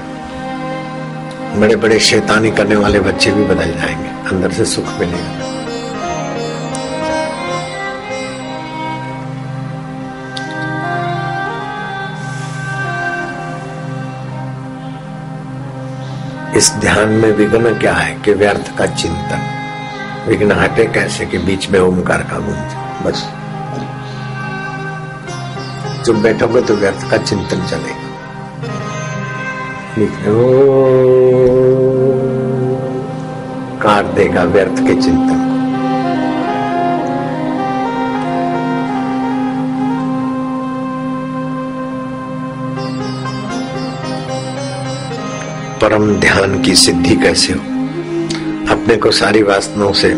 बड़े 1.57 1.75
बड़े 1.75 1.99
शैतानी 1.99 2.51
करने 2.51 2.75
वाले 2.75 2.99
बच्चे 2.99 3.31
भी 3.31 3.43
बदल 3.43 3.71
जाएँगे। 3.71 4.29
अंदर 4.29 4.51
से 4.51 4.65
सुख 4.65 4.85
मिलेगा। 4.99 5.47
इस 16.57 16.73
ध्यान 16.73 17.09
में 17.09 17.31
विघ्न 17.31 17.79
क्या 17.79 17.93
है 17.93 18.15
कि 18.15 18.33
व्यर्थ 18.33 18.77
का 18.77 18.85
चिंतन? 18.85 19.39
विघ्न 20.27 20.51
हटे 20.51 20.85
कैसे 20.85 21.25
कि 21.25 21.37
बीच 21.37 21.69
में 21.69 21.79
ओमकार 21.79 22.21
का 22.21 22.39
गुंज? 22.39 23.03
बस। 23.05 23.25
जब 26.05 26.21
बैठोगे 26.21 26.61
तो 26.61 26.75
व्यर्थ 26.75 27.11
का 27.11 27.17
चिंतन 27.17 27.67
चलेगा। 27.67 28.07
काट 33.81 34.05
देगा 34.05 34.43
व्यर्थ 34.43 34.71
के 34.71 35.01
चिंतन। 35.01 35.43
को 45.81 45.81
परम 45.81 46.19
ध्यान 46.19 46.61
की 46.61 46.75
सिद्धि 46.75 47.15
कैसे 47.15 47.53
हो? 47.53 47.59
अपने 48.73 48.97
को 48.97 49.11
सारी 49.11 49.43
वासनाओं 49.43 49.93
से, 49.93 50.15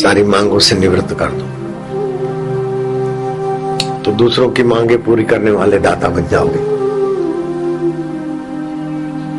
सारी 0.00 0.24
मांगों 0.24 0.58
से 0.58 0.76
निवृत्त 0.76 1.16
कर 1.18 1.26
दो। 1.26 1.46
तो 4.04 4.12
दूसरों 4.12 4.50
की 4.50 4.62
मांगे 4.62 4.96
पूरी 4.96 5.24
करने 5.24 5.50
वाले 5.50 5.78
दाता 5.78 6.08
बन 6.08 6.28
जाओगे। 6.28 6.75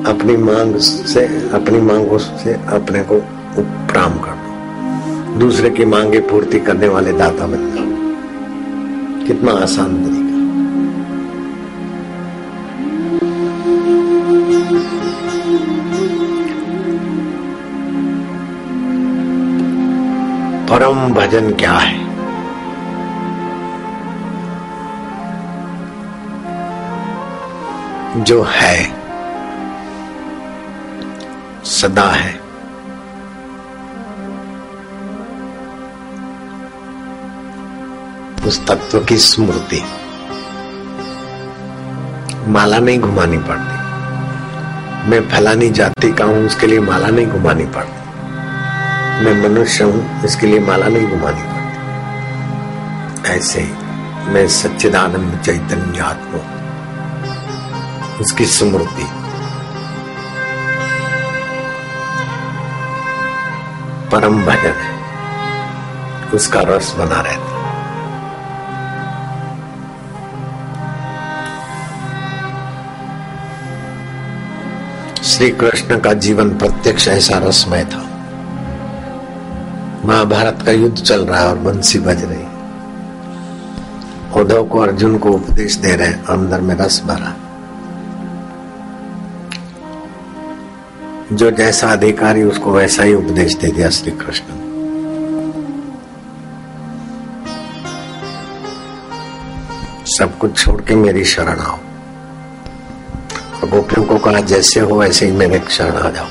अपनी 0.08 0.38
मांग 0.38 0.76
से, 0.76 1.26
अपनी 1.54 1.82
मांगों 1.82 2.18
से 2.18 2.54
अपने 2.54 3.04
को 3.04 3.16
उपराम 3.58 4.14
कर 4.14 4.32
दो। 4.32 5.40
दूसरे 5.40 5.70
की 5.70 5.86
मांगे 5.86 6.20
पूर्ति 6.20 6.60
करने 6.60 6.88
वाले 6.88 7.14
दाता 7.14 7.48
बन 7.48 7.72
जाओ। 7.76 7.88
कितना 9.28 9.52
आसान 9.52 10.06
तरीका। 10.06 10.28
परम 20.70 21.14
भजन 21.14 21.54
क्या 21.54 21.74
है? 21.74 22.08
जो 28.24 28.44
है 28.50 28.97
सदा 31.82 32.10
है। 32.10 32.34
उस 38.48 38.68
तत्व 38.68 39.00
की 39.00 39.18
स्मृति। 39.18 39.84
माला 42.48 42.80
नहीं 42.80 43.00
घुमानी 43.00 43.38
पड़ती। 43.38 43.78
मैं 45.10 45.30
फलानी 45.30 45.70
जाति 45.70 46.12
का 46.14 46.26
हूँ, 46.26 46.46
उसके 46.46 46.68
लिए 46.68 46.80
माला 46.80 47.08
नहीं 47.08 47.28
घुमानी 47.28 47.66
पड़ती। 47.66 47.98
मैं 49.26 49.50
मनुष्य 49.50 49.84
हूँ 49.84 50.24
इसके 50.24 50.48
लिए 50.48 50.60
माला 50.60 50.88
नहीं 50.88 51.08
घुमानी 51.08 51.44
पड़ती। 51.44 51.58
ऐसे 53.30 53.64
मैं 54.28 54.48
सच्चिदानंद 54.48 55.42
चैतन्य 55.46 56.00
आत्मा 56.00 56.42
उसकी 58.20 58.46
स्मृति। 58.46 59.27
परम 64.18 64.46
भजन 64.46 64.74
है। 64.78 64.98
उसका 66.34 66.60
रस 66.60 66.96
बना 66.98 67.22
रहता 67.22 67.56
श्री 75.24 75.50
कृष्ण 75.50 76.00
का 76.00 76.14
जीवन 76.14 76.50
प्रत्यक्ष 76.58 77.08
ऐसा 77.08 77.38
रसमय 77.38 77.86
था। 77.86 78.02
महाभारत 80.06 80.64
का 80.66 80.72
युद्ध 80.72 80.98
चल 80.98 81.26
रहा 81.26 81.40
है 81.40 81.48
और 81.48 81.58
बंसी 81.58 82.00
बज 82.00 82.24
रही। 82.24 82.46
उद्धव 84.42 84.64
को 84.64 84.80
अर्जुन 84.80 85.18
को 85.18 85.30
उपदेश 85.30 85.76
दे 85.76 85.96
रहे 85.96 86.14
अंदर 86.14 86.62
में 86.62 86.76
रस 86.76 87.02
भरा। 87.06 87.37
जो 91.34 91.52
जैसा 91.52 91.88
अधिकारी 91.88 92.44
उसको 92.44 92.72
वैसा 92.72 93.04
ही 93.04 93.14
उपदेश 93.14 93.56
दे 93.56 93.68
दिया 93.68 93.90
श्री 93.90 94.12
कृष्ण 94.12 94.68
सब 100.06 100.38
कुछ 100.38 100.66
छोड़ 100.66 100.82
के 100.82 100.96
मेरी 100.96 101.26
शरण 101.26 101.60
आओ। 101.60 101.78
गोपियों 103.68 104.06
को 104.06 104.18
कहा, 104.18 104.40
जैसे 104.40 104.80
हो 104.80 105.00
वैसे 105.00 105.26
ही 105.26 105.32
मेरे 105.32 105.64
शरण 105.70 105.92
आ 105.92 106.10
जाओ। 106.10 106.26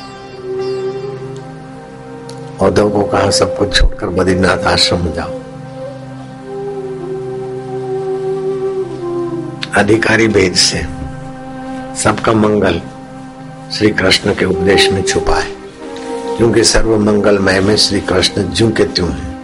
उद्धव 2.66 2.90
को 2.90 3.02
कहा, 3.02 3.30
सब 3.30 3.58
कुछ 3.58 3.80
छोड़कर 3.80 4.06
बद्रीनाथ 4.06 4.64
आश्रम 4.64 5.12
जाओ। 5.12 5.30
अधिकारी 9.76 10.28
भेद 10.28 10.54
से, 10.54 10.82
सबका 12.02 12.32
मंगल। 12.32 12.82
श्री 13.76 13.88
कृष्ण 13.90 14.34
के 14.34 14.44
उपदेश 14.44 14.88
में 14.90 15.02
छुपा 15.02 15.34
है 15.34 15.50
क्योंकि 16.36 16.64
सर्व 16.64 16.96
मंगलमय 16.98 17.60
में 17.60 17.76
श्री 17.76 18.00
कृष्ण 18.00 18.52
ज्यों 18.52 18.70
के 18.70 18.84
त्यों 18.84 19.10
है। 19.10 19.36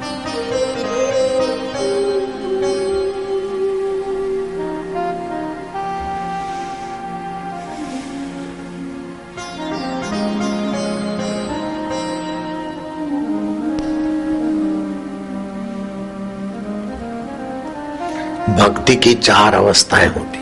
भक्ति 18.57 18.97
की 18.97 19.15
चार 19.15 19.55
अवस्थाएँ 19.55 20.09
होती। 20.09 20.42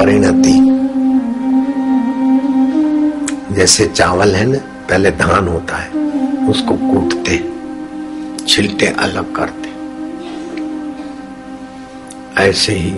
परिणति 0.00 0.52
जैसे 3.54 3.86
चावल 3.86 4.34
है 4.34 4.46
ना, 4.46 4.58
पहले 4.58 5.10
धान 5.10 5.48
होता 5.48 5.76
है, 5.76 5.90
उसको 6.48 6.74
कूटते 6.74 7.36
छिलटे 8.46 8.86
अलग 8.86 9.34
करते। 9.34 9.68
ऐसे 12.42 12.72
ही 12.72 12.90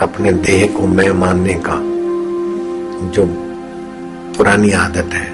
अपने 0.00 0.32
देह 0.32 0.66
को 0.66 0.86
मैं 0.86 1.10
मानने 1.10 1.54
का 1.54 1.76
जो 3.10 3.26
पुरानी 4.36 4.72
आदत 4.72 5.12
है, 5.12 5.30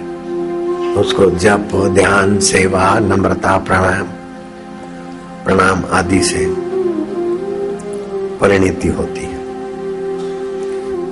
उसको 0.94 1.30
जप, 1.30 1.68
ध्यान, 1.94 2.38
सेवा, 2.40 2.98
नम्रता, 2.98 3.58
प्राणायाम 3.58 4.06
प्रणाम 5.44 5.84
आदि 5.92 6.22
से 6.22 6.46
परिणति 8.38 8.88
होती 8.88 9.20
है। 9.20 9.37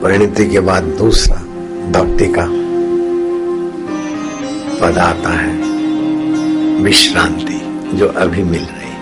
परिणति 0.06 0.50
के 0.50 0.60
बाद 0.60 0.82
दूसरा 0.82 1.36
भक्ति 1.90 2.26
का 2.38 2.44
पद 4.80 4.98
आता 4.98 5.30
है 5.30 5.52
विश्रांति, 6.82 7.58
जो 7.96 8.08
अभी 8.08 8.42
मिल 8.42 8.64
रही। 8.64 8.92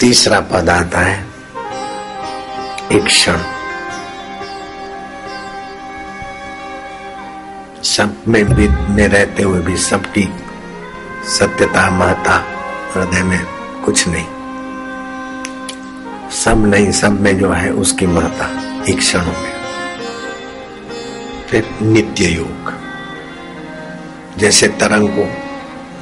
तीसरा 0.00 0.40
पद 0.40 0.70
आता 0.70 1.00
है 1.00 1.26
एक 2.92 3.04
क्षण। 3.04 3.38
सब 7.82 8.22
में 8.28 8.44
में 8.94 9.08
रहते 9.08 9.42
हुए 9.42 9.60
भी 9.60 9.76
सबकी 9.76 10.28
सत्यता 11.28 11.90
महता 11.90 12.44
हृदय 12.94 13.22
में 13.22 13.44
कुछ 13.84 14.08
नहीं। 14.08 14.26
सब 16.30 16.66
नहीं, 16.66 16.92
सब 16.92 17.20
में 17.20 17.38
जो 17.38 17.50
है 17.50 17.70
उसकी 17.72 18.06
महता 18.06 18.46
एक 18.84 18.98
क्षण 18.98 19.20
गया 19.20 19.60
फिर 21.48 21.68
नित्य 21.82 22.24
योग। 22.24 22.72
जैसे 24.38 24.68
तरंग 24.68 25.08
को 25.08 25.24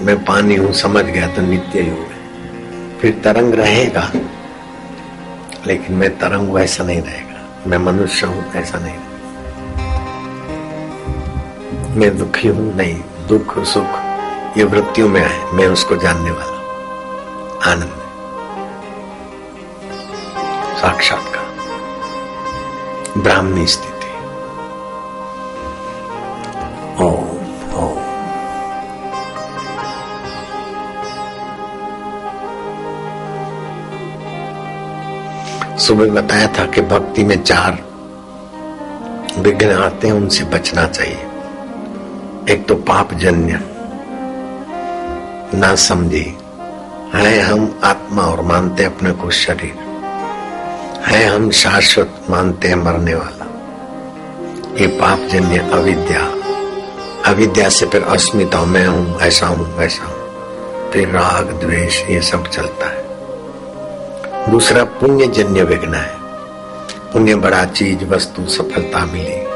मैं 0.05 0.25
पानी 0.25 0.57
हूँ, 0.57 0.73
समझ 0.73 1.05
गया 1.05 1.27
तो 1.27 1.43
नित्य 1.43 1.81
योग 1.81 1.99
है। 1.99 2.99
फिर 2.99 3.21
तरंग 3.25 3.55
रहेगा, 3.55 4.13
लेकिन 5.67 5.97
मैं 5.97 6.19
तरंग 6.19 6.49
वैसा 6.49 6.85
नहीं 6.85 7.03
रहेगा। 7.03 7.65
मैं 7.67 7.79
मनुष्य 7.79 8.27
हूँ, 8.27 8.53
ऐसा 8.53 8.79
नहीं 8.79 8.95
रहेगा। 8.95 9.11
मैं 11.95 12.19
दुखी 12.19 12.49
हूँ, 12.49 12.77
नहीं, 12.77 13.01
दुख, 13.29 13.65
सुख 13.65 14.10
ये 14.57 14.65
वृत्तियों 14.65 15.09
में 15.09 15.21
आए 15.23 15.53
मैं 15.55 15.67
उसको 15.69 15.97
जानने 15.97 16.31
वाला 16.31 16.57
आनंद 17.71 17.99
साक्षात्कार 20.81 21.47
ब्राह्मणी 23.19 23.67
स्थिति। 23.67 24.11
ओम 27.05 27.29
सुबह 35.79 36.11
बताया 36.13 36.47
था 36.49 36.65
कि 36.67 36.81
भक्ति 36.83 37.23
में 37.25 37.43
चार 37.43 37.79
विघ्न 39.39 39.71
आते 39.73 40.07
हैं, 40.07 40.15
उनसे 40.15 40.45
बचना 40.45 40.87
चाहिए। 40.87 41.23
एक 42.55 42.65
तो 42.69 42.75
पाप 42.89 43.15
जन्य 43.15 43.53
ना 45.55 45.75
समझे। 45.75 46.37
है 47.15 47.41
हम 47.41 47.81
आत्मा 47.85 48.23
और 48.23 48.41
मानते 48.41 48.85
अपने 48.85 49.11
को 49.11 49.31
शरीर। 49.31 49.75
है 51.07 51.27
हम 51.27 51.51
शाश्वत 51.51 52.21
मानते 52.31 52.69
हैं 52.69 52.75
मरने 52.75 53.15
वाला। 53.15 53.47
ये 54.81 54.87
पाप 54.87 55.19
जन्य 55.19 55.59
अविद्या। 55.59 56.35
अविद्या 57.31 57.69
से 57.69 57.87
फिर 57.87 58.03
अस्मिता 58.03 58.65
मैं 58.65 58.87
हूँ, 58.87 59.21
ऐसा 59.21 59.47
हूँ, 59.47 59.79
वैसा 59.79 60.05
हूँ। 60.05 60.21
फिर 60.91 61.09
राग, 61.09 61.61
द्वेष, 61.65 62.03
ये 62.11 62.21
सब 62.21 62.49
चलता 62.49 62.87
है। 62.87 63.11
दूसरा 64.51 64.85
पुण्य 64.85 65.27
जन्य 65.27 65.63
विघ्न 65.63 65.95
है। 65.95 66.15
पुण्य 67.13 67.35
बड़ा 67.35 67.65
चीज़, 67.65 68.05
वस्तु, 68.05 68.47
सफलता 68.47 69.07
मिली। 69.07 69.51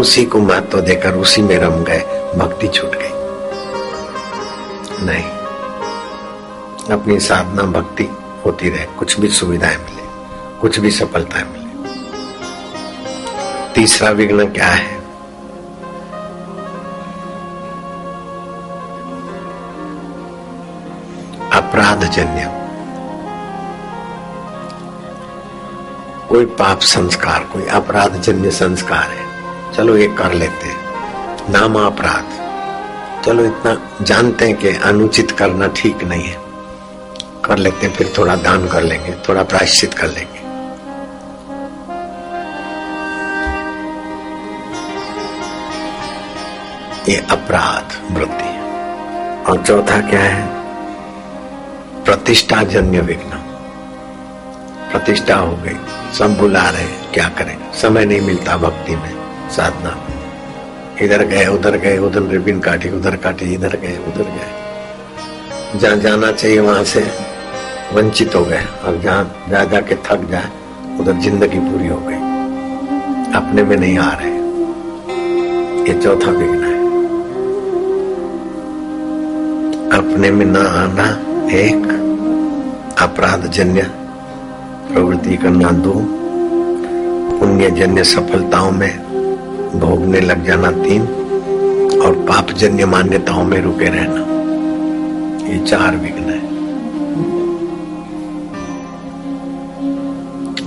उसी 0.00 0.24
को 0.24 0.38
महत्व 0.38 0.80
देकर 0.80 1.12
उसी 1.12 1.42
में 1.42 1.58
रम 1.58 1.84
गए, 1.84 2.32
भक्ति 2.36 2.68
छूट 2.68 2.90
गई। 2.90 3.09
नहीं। 5.10 5.30
अपनी 7.00 7.20
साधना, 7.20 7.62
भक्ति 7.62 8.08
होती 8.46 8.70
रहे, 8.70 8.86
कुछ 8.86 9.20
भी 9.20 9.28
सुविधाएँ 9.28 9.76
मिले, 9.76 10.02
कुछ 10.60 10.78
भी 10.78 10.90
सफलताएँ 10.90 11.44
मिले। 11.44 11.60
तीसरा 13.74 14.10
विघ्न 14.10 14.52
क्या 14.52 14.66
है? 14.66 15.00
अपराध 21.52 22.04
जन्य 22.04 22.60
कोई 26.28 26.46
पाप 26.46 26.80
संस्कार, 26.80 27.44
कोई 27.44 27.66
अपराध 27.66 28.20
जन्य 28.20 28.50
संस्कार 28.50 29.10
है। 29.10 29.26
चलो 29.72 29.96
ये 29.96 30.08
कर 30.08 30.32
लेते 30.32 30.66
हैं। 30.66 30.76
नाम 31.50 31.78
अपराध 31.86 32.39
चलो 33.24 33.44
इतना 33.44 33.90
जानते 34.02 34.46
हैं 34.46 34.56
कि 34.56 34.68
अनुचित 34.68 35.30
करना 35.30 35.66
ठीक 35.66 36.04
नहीं 36.04 36.24
है। 36.24 36.36
कर 37.44 37.56
लेते 37.56 37.86
हैं, 37.86 37.94
फिर 37.94 38.14
थोड़ा 38.18 38.36
दान 38.36 38.68
कर 38.68 38.82
लेंगे, 38.82 39.14
थोड़ा 39.28 39.42
प्रायश्चित 39.42 39.94
कर 39.94 40.06
लेंगे। 40.06 40.40
ये 47.12 47.26
अपराध 47.30 48.14
वृत्ति 48.16 48.44
है। 48.44 48.60
और 49.42 49.64
चौथा 49.66 50.10
क्या 50.10 50.20
है? 50.20 50.48
प्रतिष्ठा 52.04 52.62
जन्य 52.62 53.00
विघ्न। 53.00 53.30
प्रतिष्ठा 54.92 55.36
हो 55.36 55.56
गई, 55.56 55.76
सब 56.18 56.38
बुला 56.38 56.70
रहे 56.70 56.86
क्या 56.86 57.28
करें? 57.28 57.72
समय 57.72 58.04
नहीं 58.04 58.20
मिलता 58.20 58.56
भक्ति 58.56 58.96
में, 58.96 59.14
साधना 59.50 60.09
इधर 61.02 61.24
गए, 61.24 61.46
उधर 61.46 61.76
गए, 61.76 61.98
उधर 61.98 62.22
रिबिन 62.22 62.60
काटी, 62.60 62.88
उधर 62.88 63.16
काटी, 63.16 63.54
इधर 63.54 63.76
गए, 63.76 63.96
उधर 64.08 64.22
गए। 64.22 65.78
जहाँ 65.78 65.96
जाना 65.96 66.32
चाहिए 66.32 66.60
वहाँ 66.60 66.84
से 66.84 67.00
वंचित 67.92 68.34
हो 68.34 68.44
गए 68.44 68.64
और 68.84 69.00
जहाँ 69.00 69.46
जा 69.48 69.64
जाके 69.64 69.94
थक 69.94 70.28
जाए, 70.30 70.50
उधर 71.00 71.12
ज़िंदगी 71.12 71.58
पूरी 71.58 71.86
हो 71.86 72.00
गई। 72.00 72.14
अपने 73.34 73.62
में 73.62 73.76
नहीं 73.76 73.98
आ 73.98 74.12
रहे। 74.12 74.38
ये 75.88 76.00
चौथा 76.00 76.30
विघ्न 76.30 76.64
है। 76.64 76.78
अपने 79.98 80.30
में 80.30 80.46
न 80.46 80.56
आना 80.56 81.10
एक 81.50 81.86
अपराध 83.02 83.46
जन्य 83.46 83.82
प्रवृत्ति 84.92 85.36
करना 85.36 85.70
दो। 85.70 85.94
पुण्य 87.38 87.70
जन्य 87.70 88.04
सफलताओं 88.04 88.70
में 88.70 89.09
भोगने 89.74 90.20
लग 90.20 90.44
जाना 90.46 90.70
तीन 90.70 91.02
और 92.02 92.14
पापजन्य 92.28 92.86
मान्यताओं 92.86 93.44
में 93.44 93.60
रुके 93.62 93.84
रहना। 93.84 94.20
ये 95.46 95.58
चार 95.66 95.96
विघ्न 95.96 96.30
है। 96.30 96.40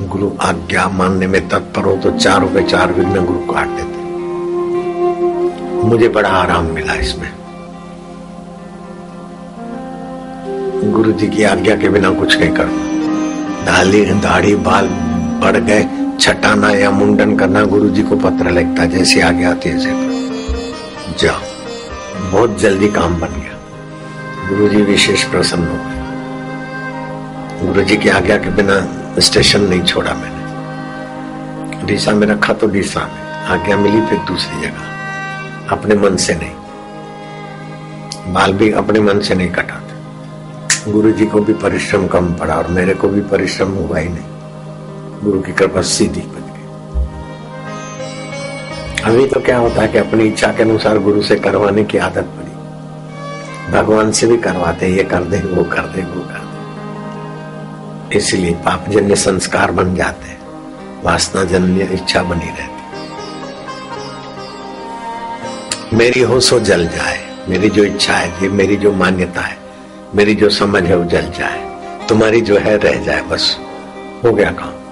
गुरु 0.07 0.31
आज्ञा 0.41 0.87
मानने 0.89 1.27
में 1.27 1.47
तत्पर 1.49 1.81
हो 1.81 1.95
तो 1.95 2.11
चारों 2.11 2.47
के 2.47 2.63
चार 2.63 2.93
विघ्न 2.93 3.25
गुरु 3.25 3.39
काट 3.53 3.67
देते 3.67 4.01
मुझे 5.87 6.09
बड़ा 6.09 6.29
आराम 6.29 6.65
मिला 6.65 6.93
इसमें। 6.93 7.31
गुरु 10.93 11.11
जी 11.11 11.27
की 11.27 11.43
आज्ञा 11.43 11.75
के 11.75 11.89
बिना 11.89 12.09
कुछ 12.09 12.37
नहीं 12.39 12.51
करना। 12.51 12.83
दाली, 13.65 14.05
दाढ़ी, 14.05 14.55
बाल 14.55 14.87
बढ़ 15.43 15.57
गए। 15.57 15.83
छटाना 16.19 16.69
या 16.69 16.91
मुंडन 16.91 17.37
करना 17.37 17.63
गुरु 17.63 17.89
जी 17.89 18.03
को 18.03 18.15
पत्र 18.15 18.51
लिखता, 18.51 18.85
जैसे 18.85 19.21
आगे 19.21 19.43
आती 19.43 19.69
है 19.69 19.75
ऐसे 19.75 19.91
जाओ, 21.19 21.39
बहुत 22.31 22.59
जल्दी 22.59 22.87
काम 22.87 23.15
बन 23.15 23.27
गया। 23.27 23.59
गुरु 24.49 24.69
जी 24.69 24.81
विशेष 24.81 25.23
प्रसन्न 25.23 25.63
हो 25.63 25.73
गए। 25.73 25.93
गुरु 27.67 27.81
जी 27.81 27.97
की 27.97 28.09
आज्ञा 28.09 28.37
के 28.37 28.49
बिना 28.49 28.87
स्टेशन 29.19 29.61
नहीं 29.61 29.81
छोड़ा 29.81 30.13
मैंने। 30.13 30.43
डीसा 31.85 32.11
में 32.11 32.27
रखा 32.27 32.53
तो 32.53 32.67
डीसा 32.67 32.99
में, 32.99 33.31
आज्ञा 33.31 33.77
मिली 33.77 34.05
फिर 34.05 34.19
दूसरी 34.19 34.61
जगह। 34.61 34.81
अपने 35.69 35.95
मन 35.95 36.15
से 36.15 36.33
नहीं। 36.33 36.53
बाल 38.33 38.53
भी 38.53 38.71
अपने 38.71 38.99
मन 38.99 39.19
से 39.19 39.35
नहीं 39.35 39.49
कटाते। 39.49 40.91
गुरु 40.91 41.11
जी 41.11 41.25
को 41.25 41.39
भी 41.39 41.53
परिश्रम 41.53 42.07
कम 42.07 42.33
पड़ा 42.33 42.53
और 42.53 42.67
मेरे 42.67 42.93
को 42.93 43.07
भी 43.07 43.21
परिश्रम 43.21 43.67
हुआ 43.67 43.97
ही 43.97 44.09
नहीं। 44.09 44.32
गुरु 45.23 45.41
की 45.41 45.51
कृपा 45.51 45.81
सीधी 45.81 46.21
बन 46.21 46.35
गई। 46.35 46.65
अभी 49.03 49.27
तो 49.27 49.39
क्या 49.39 49.57
होता 49.57 49.81
है 49.81 49.87
कि 49.87 49.97
अपनी 49.97 50.23
इच्छा 50.23 50.47
के 50.47 50.63
अनुसार 50.63 50.99
गुरु 50.99 51.21
से 51.21 51.35
करवाने 51.35 51.83
की 51.83 51.97
आदत 51.97 52.21
पड़ी। 52.21 52.53
भगवान 53.71 54.11
से 54.11 54.27
भी 54.27 54.37
करवाते 54.37 54.87
ये 54.87 55.03
कर 55.03 55.23
दे, 55.23 55.37
वो 55.37 55.63
कर 55.63 55.81
दे, 55.81 56.01
वो 56.01 56.21
कर 56.21 56.39
दे। 56.39 58.17
इसलिए 58.17 58.53
पापजन्य 58.53 59.15
संस्कार 59.15 59.71
बन 59.71 59.95
जाते 59.95 60.27
हैं 60.27 60.39
वासना 61.03 61.43
जन्य 61.43 61.89
इच्छा 61.93 62.23
बनी 62.23 62.45
रहती 62.45 62.73
मेरी 65.95 66.21
हो 66.21 66.39
सो 66.39 66.59
जल 66.59 66.87
जाए, 66.87 67.35
मेरी 67.49 67.69
जो 67.69 67.83
इच्छा 67.83 68.13
है, 68.13 68.43
ये 68.43 68.49
मेरी 68.49 68.75
जो 68.75 68.91
मान्यता 68.91 69.41
है, 69.41 69.57
मेरी 70.15 70.35
जो 70.35 70.49
समझ 70.49 70.83
है, 70.83 70.95
वो 70.95 71.03
जल 71.03 71.21
जाए। 71.21 71.79
तुम्हारी 72.09 72.41
जो 72.41 72.57
है, 72.57 72.77
रह 72.77 73.03
जाए, 73.03 73.21
बस। 73.21 73.57
हो 74.25 74.33
गया 74.33 74.51
काम। 74.51 74.82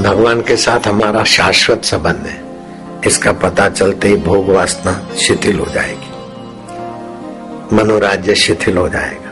भगवान 0.00 0.40
के 0.40 0.56
साथ 0.56 0.86
हमारा 0.86 1.24
शाश्वत 1.24 1.84
संबंध 1.84 2.26
है। 2.26 2.44
इसका 3.06 3.32
पता 3.32 3.68
चलते 3.68 4.08
ही 4.08 4.16
भोग 4.16 4.48
वासना 4.48 5.14
शिथिल 5.14 5.58
हो 5.58 5.66
जाएगी। 5.66 6.10
मनोराज्य 7.76 8.34
शिथिल 8.34 8.76
हो 8.76 8.88
जाएगा। 8.88 9.30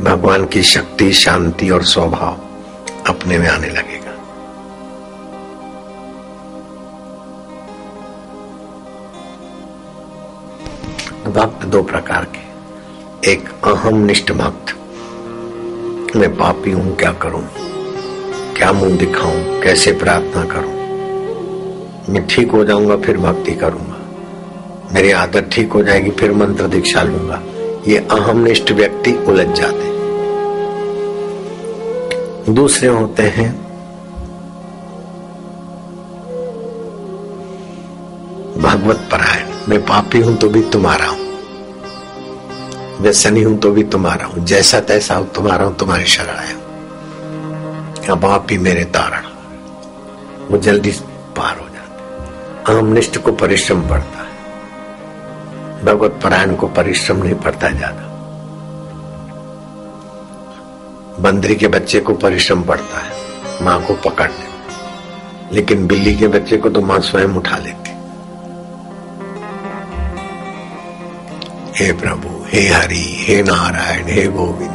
भगवान 0.00 0.46
की 0.46 0.62
शक्ति, 0.62 1.12
शांति 1.12 1.70
और 1.70 1.82
स्वभाव 1.82 2.38
अपने 3.06 3.38
में 3.38 3.48
आने 3.48 3.68
लगेगा। 3.68 4.05
भक्त 11.36 11.64
दो 11.64 11.82
प्रकार 11.82 12.24
के। 12.24 13.30
एक, 13.32 13.48
अहम 13.64 13.96
निष्ठ 13.96 14.32
भक्त 14.32 16.16
मैं 16.16 16.28
पापी 16.36 16.70
हूँ, 16.70 16.94
क्या 16.96 17.10
करूँ? 17.12 17.42
क्या 18.56 18.72
मुँह 18.72 18.96
दिखाऊँ? 18.96 19.60
कैसे 19.62 19.92
प्रार्थना 19.92 20.44
करूँ? 20.44 20.72
मैं 22.08 22.26
ठीक 22.26 22.50
हो 22.50 22.64
जाऊँगा, 22.64 22.96
फिर 22.96 23.18
भक्ति 23.18 23.52
करूँगा। 23.54 23.98
मेरी 24.94 25.10
आदत 25.10 25.50
ठीक 25.52 25.72
हो 25.72 25.82
जाएगी, 25.82 26.10
फिर 26.10 26.32
मंत्र 26.32 26.66
दीक्षा 26.66 27.02
लूँगा। 27.02 27.42
ये 27.86 27.98
अहम 28.12 28.38
निष्ठ 28.38 28.72
व्यक्ति 28.72 29.12
उलझ 29.28 29.46
जाते 29.48 29.84
दूसरे 32.52 32.88
होते 32.88 33.22
हैं, 33.28 33.50
भगवत 38.58 39.08
परायण। 39.12 39.54
मैं 39.68 39.80
पापी 39.82 40.20
हूँ 40.20 40.36
तो 40.36 40.48
भी 40.48 40.62
तुम्हारा 40.62 41.06
हूँ। 41.06 41.25
व्यसनी 43.00 43.42
हूँ 43.42 43.56
तो 43.60 43.70
भी 43.70 43.82
तुम्हारा 43.84 44.26
हूँ। 44.26 44.44
जैसा 44.46 44.80
तैसा 44.82 45.14
हूँ, 45.14 45.28
तुम्हारा 45.34 45.64
हूँ, 45.64 45.74
तुम्हारी 45.76 46.04
शरण 46.06 46.36
आया 46.36 46.54
अब 48.12 48.24
आप 48.24 48.46
ही 48.50 48.58
मेरे 48.58 48.84
तारण 48.94 49.24
वो 50.48 50.58
जल्दी 50.58 50.90
पार 51.36 51.58
हो 51.58 51.68
जाते 51.68 52.72
आमनिष्ठ 52.72 53.18
को 53.18 53.32
परिश्रम 53.34 53.80
पड़ता 53.88 54.18
है। 54.18 55.84
भगवत 55.84 56.20
परायण 56.22 56.54
को 56.56 56.66
परिश्रम 56.70 57.22
नहीं 57.22 57.34
पड़ता 57.36 57.70
ज़्यादा। 57.70 58.04
बंदरी 61.22 61.54
के 61.56 61.68
बच्चे 61.68 62.00
को 62.00 62.14
परिश्रम 62.16 62.62
पड़ता 62.64 62.98
है, 62.98 63.64
माँ 63.64 63.80
को 63.86 63.94
पकड़ने 64.04 65.54
लेकिन 65.54 65.86
बिल्ली 65.86 66.14
के 66.16 66.28
बच्चे 66.28 66.56
को 66.56 66.70
तो 66.70 66.80
माँ 66.82 67.00
स्वयं 67.02 67.36
उठा 67.36 67.56
लेती 67.58 67.90
हे 71.76 71.92
प्रभु 71.94 72.35
हे 72.48 72.68
हरि, 72.68 73.16
हे 73.20 73.42
नारायण, 73.42 74.06
हे 74.06 74.26
गोविंद। 74.26 74.72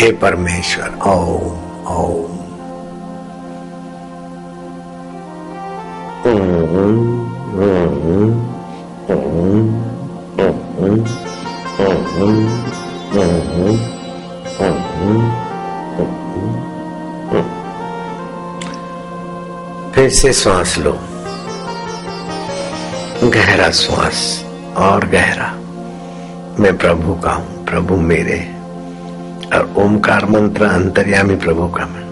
हे 0.00 0.12
परमेश्वर, 0.12 0.98
ओम 1.06 1.86
ओम। 1.86 2.38
फिर 19.94 20.10
से 20.10 20.32
श्वास 20.32 20.78
लो। 20.78 20.98
गहरा 23.24 23.70
श्वास 23.70 24.44
और 24.76 25.06
गहरा 25.06 25.37
मैं 26.60 26.78
प्रभु 26.78 27.14
का 27.14 27.30
हूँ, 27.30 27.66
प्रभु 27.66 27.96
मेरे। 27.96 28.38
और 29.54 29.74
ओमकार 29.76 30.24
मंत्र 30.26 30.64
अंतर्यामी 30.64 31.36
प्रभु 31.36 31.68
का 31.68 31.86
मन 31.86 32.08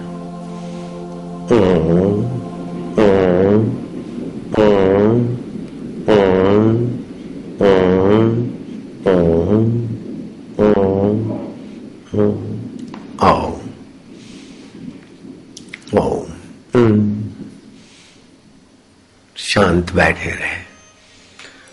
शांत 19.36 19.92
बैठे 19.92 20.30
रहे। 20.30 20.56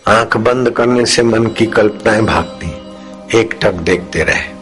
आँख 0.08 0.36
बंद 0.36 0.70
करने 0.70 1.06
से 1.06 1.22
मन 1.22 1.46
की 1.46 1.66
कल्पनाएँ 1.66 2.22
भागती 2.22 2.63
एक 3.34 3.58
टक 3.62 3.72
देखते 3.72 4.24
रहे। 4.24 4.54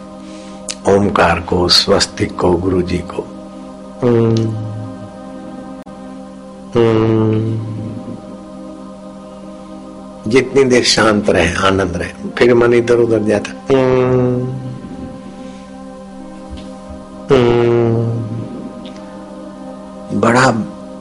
ओमकार 0.96 1.40
को, 1.40 1.68
स्वस्तिक 1.68 2.40
को 2.40 2.52
गुरु 2.52 2.82
जी 2.82 2.98
को। 2.98 3.28
जितनी 10.30 10.64
देर 10.64 10.84
शांत 10.84 11.30
रहे, 11.30 11.54
आनंद 11.54 11.96
रहे, 11.96 12.28
फिर 12.38 12.54
मन 12.54 12.74
इधर 12.74 12.94
उधर 12.94 13.18
जाता। 13.18 13.52
बड़ा 20.14 20.54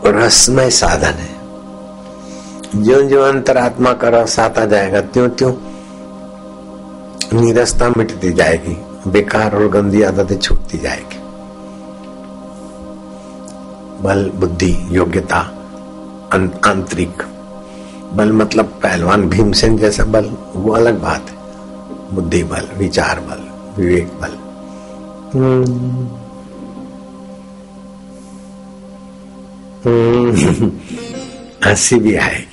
रसमय 0.06 0.70
साधन 0.70 1.14
है। 1.14 1.42
जो 2.76 3.02
जो 3.02 3.22
अंतरात्मा 3.22 3.94
का 3.94 4.10
रस 4.10 4.40
आता 4.40 4.66
जाएगा 4.66 5.02
त्यों 5.02 5.30
त्यों 5.30 5.54
निरस्ता 7.34 7.90
मिटती 7.90 8.34
जाएगी, 8.34 8.78
बेकार 9.12 9.56
और 9.56 9.68
गंदी 9.68 10.02
आदतें 10.02 10.38
छूटती 10.38 10.78
जाएगी। 10.78 11.18
बल, 14.04 14.32
बुद्धि, 14.36 14.88
योग्यता 14.92 15.38
आंतरिक। 16.66 17.24
बल 18.14 18.32
मतलब 18.32 18.66
पहलवान, 18.66 19.30
भीमसेन 19.30 19.78
जैसा 19.78 20.04
बल, 20.04 20.26
वो 20.56 20.72
अलग 20.72 21.02
बात 21.02 21.30
है। 21.30 21.36
बुद्धि 22.16 22.44
बल, 22.44 22.68
विचार 22.78 23.20
बल, 23.20 23.40
विवेक 23.84 24.08
बल। 24.22 24.38
हँसी 31.66 31.96
भी 31.96 32.16
आएगी 32.16 32.51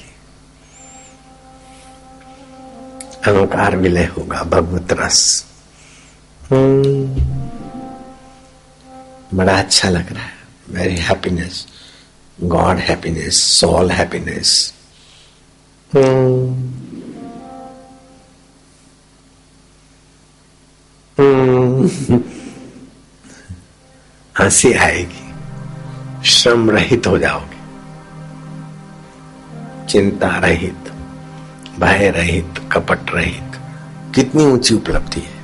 अहंकार 3.28 3.76
विलय 3.76 4.04
होगा 4.18 4.42
भगवत 4.42 4.92
रस 4.92 5.46
बड़ा 9.34 9.58
अच्छा 9.58 9.88
लग 9.90 10.12
रहा 10.12 10.24
है। 10.24 10.36
Very 10.70 10.96
happiness 10.96 11.66
god 12.38 12.78
happiness 12.78 13.42
soul 13.60 13.90
happiness 13.90 14.74
हँसी 24.34 24.72
आएगी। 24.72 25.24
श्रम 26.24 26.70
रहित 26.70 27.06
हो 27.06 27.18
जाओगे। 27.18 27.58
चिंता 29.86 30.28
रहित। 30.38 30.87
भय 31.78 32.10
रहित 32.10 32.60
कपट 32.72 33.10
रहित 33.14 33.56
कितनी 34.14 34.44
ऊँची 34.44 34.74
उपलब्धि 34.74 35.20
है। 35.20 35.36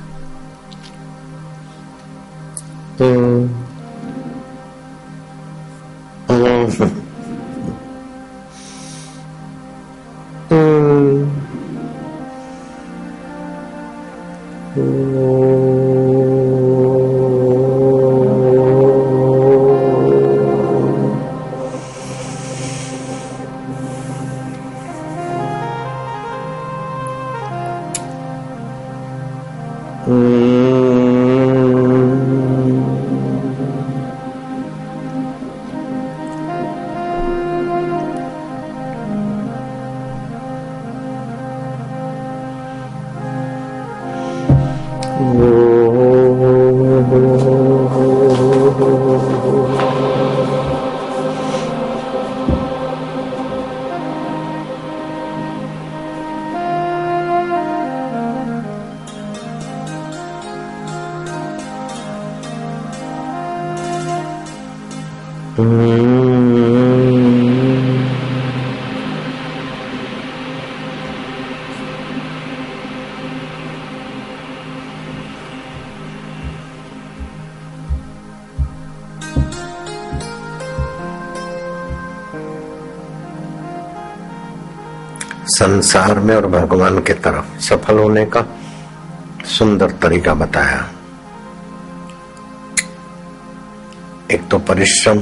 संसार 65.57 65.69
में 86.19 86.35
और 86.35 86.47
भगवान 86.47 86.99
के 86.99 87.13
तरफ़ 87.13 87.59
सफल 87.59 87.99
होने 87.99 88.25
का 88.25 88.45
सुंदर 89.45 89.91
तरीका 89.91 90.33
बताया। 90.33 90.89
एक 94.31 94.47
तो 94.51 94.59
परिश्रम 94.59 95.21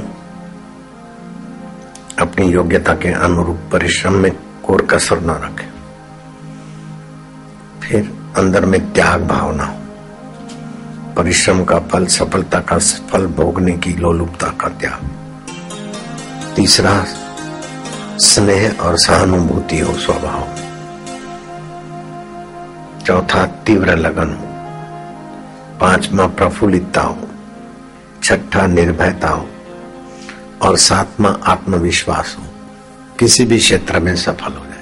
अपनी 2.34 2.46
योग्यता 2.46 2.94
के 2.94 3.12
अनुरूप 3.12 3.58
परिश्रम 3.72 4.12
में 4.12 4.32
कोर 4.66 4.82
कसर 4.82 5.20
न 5.20 5.30
रखे। 5.30 5.66
फिर 7.86 8.32
अंदर 8.36 8.66
में 8.66 8.92
त्याग 8.92 9.26
भावना 9.26 9.64
हो। 9.64 9.74
परिश्रम 11.14 11.64
का 11.64 11.78
फल, 11.78 12.06
सफलता 12.06 12.60
का 12.60 12.78
फल 12.78 13.26
भोगने 13.26 13.72
की 13.72 13.92
लोलुपता 13.92 14.48
का 14.48 14.68
त्याग। 14.68 15.10
तीसरा, 16.56 17.04
स्नेह 18.18 18.76
और 18.80 18.98
सहानुभूति 18.98 19.78
हो 19.78 19.94
स्वभाव। 19.94 20.48
चौथा, 23.06 23.46
तीव्र 23.46 23.96
लगन 23.96 24.28
हो। 24.28 24.46
पांचवा, 25.78 26.26
प्रफुल्लितता 26.26 27.02
हो। 27.02 27.18
छठा, 28.22 28.66
निर्भयता 28.66 29.28
हो। 29.28 29.48
और 30.64 30.76
सातवा 30.76 31.30
आत्मविश्वास 31.44 32.36
हो। 32.38 32.44
किसी 33.18 33.44
भी 33.44 33.58
क्षेत्र 33.58 34.00
में 34.00 34.16
सफल 34.16 34.52
हो 34.52 34.64
जाए। 34.66 34.74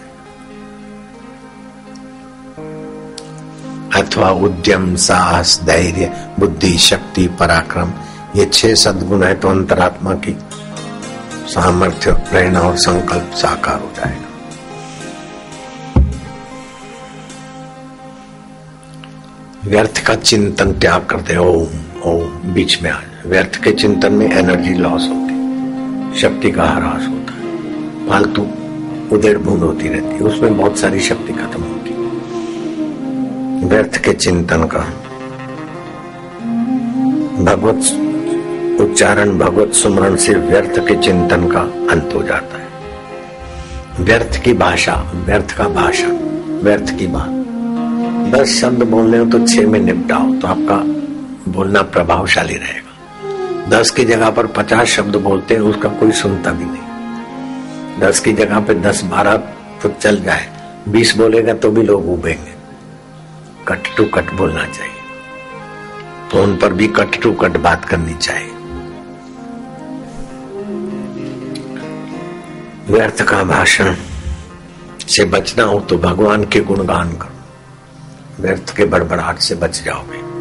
अथवा 4.03 4.31
उद्यम, 4.31 4.97
साहस, 4.97 5.61
धैर्य, 5.63 6.29
बुद्धि, 6.39 6.79
शक्ति, 6.79 7.27
पराक्रम, 7.29 7.93
ये 8.37 8.45
छह 8.45 8.75
सदगुण 8.75 9.23
है 9.23 9.35
तो 9.35 9.49
अंतरात्मा 9.49 10.15
की 10.15 10.37
सामर्थ्य, 11.49 12.13
प्रेरणा 12.13 12.61
और 12.61 12.77
संकल्प 12.77 13.31
साकार 13.35 13.81
हो 13.81 13.91
जाएगा। 13.97 14.29
व्यर्थ 19.65 20.07
का 20.07 20.15
चिंतन 20.15 20.73
त्याग 20.73 21.07
करते 21.07 21.37
ओम 21.37 21.69
ओम, 22.03 22.29
बीच 22.55 22.83
में 22.83 22.91
आ 22.91 22.99
व्यर्थ 23.27 23.63
के 23.63 23.73
चिंतन 23.73 24.13
में 24.13 24.31
एनर्जी 24.33 24.75
लॉस 24.75 25.03
होती 25.03 25.22
शक्ति 26.17 26.51
का 26.51 26.65
ह्रास 26.65 27.07
होता 27.09 27.33
है। 27.33 28.09
फालतू 28.09 28.43
उदेड़ 29.13 29.39
बूंद 29.39 29.63
होती 29.63 29.89
रहती 29.89 30.15
है। 30.15 30.21
उसमें 30.21 30.57
बहुत 30.59 30.79
सारी 30.79 31.01
शक्ति 31.01 31.33
खत्म 31.33 31.63
होती 31.63 31.91
व्यर्थ 33.67 33.97
के 33.97 34.13
चिंतन 34.13 34.65
का। 34.65 34.81
भगवत 37.45 38.81
उच्चारण, 38.81 39.39
भगवत 39.39 39.73
सुमरण 39.73 40.17
से 40.17 40.35
व्यर्थ 40.35 40.79
के 40.79 40.95
चिंतन 40.95 41.47
का 41.49 41.61
अंत 41.93 42.15
हो 42.15 42.23
जाता 42.23 42.59
है। 42.59 42.69
व्यर्थ 44.01 44.43
की 44.45 44.53
भाषा, 44.53 44.95
व्यर्थ 45.27 45.57
का 45.59 45.69
भाषण 45.69 46.13
व्यर्थ 46.63 46.99
की 46.99 47.07
बात। 47.07 47.31
दस 48.35 48.61
शब्द 48.61 48.83
बोलने 48.83 49.19
हो 49.19 49.25
तो 49.25 49.47
छह 49.47 49.67
में 49.67 49.81
निपटाओ 49.81 50.33
तो 50.35 50.49
आपका 50.49 50.77
बोलना 51.53 51.83
प्रभावशाली 51.83 52.55
रहेगा। 52.55 52.82
दस 53.69 53.91
की 53.91 54.05
जगह 54.05 54.31
पर 54.31 54.47
पचास 54.47 54.89
शब्द 54.89 55.17
बोलते 55.17 55.55
हैं, 55.55 55.61
उसका 55.61 55.89
कोई 55.89 56.13
सुनता 56.13 56.53
भी 56.53 56.65
नहीं। 56.65 58.01
दस 58.01 58.21
की 58.21 58.33
जगह 58.33 58.61
पे 58.61 58.75
दस 58.75 59.03
बारह 59.05 59.37
तो 59.83 59.89
चल 59.89 60.23
जाए। 60.23 60.49
बीस 60.89 61.17
बोलेगा 61.17 61.55
तो 61.55 61.71
भी 61.71 61.83
लोग 61.83 62.09
उबेंगे 62.09 62.55
कट 63.69 63.97
टू 63.97 64.05
कट 64.05 64.33
बोलना 64.35 64.65
चाहिए। 64.67 64.93
फ़ोन 66.33 66.57
पर 66.57 66.73
भी 66.73 66.89
कट 66.89 67.21
टू 67.23 67.33
कट 67.33 67.57
बात 67.57 67.85
करनी 67.85 68.15
चाहिए। 68.15 68.51
व्यर्थ 72.89 73.23
का 73.23 73.43
भाषण। 73.45 73.95
से 75.09 75.25
बचना 75.25 75.65
हो 75.65 75.81
तो 75.81 75.99
भगवान 75.99 76.45
के 76.45 76.61
गुणगान 76.61 77.13
करो। 77.13 78.43
व्यर्थ 78.43 78.77
के 78.77 78.85
बड़बड़ाहट 78.85 79.39
से 79.39 79.55
बच 79.55 79.83
जाओगे। 79.83 80.32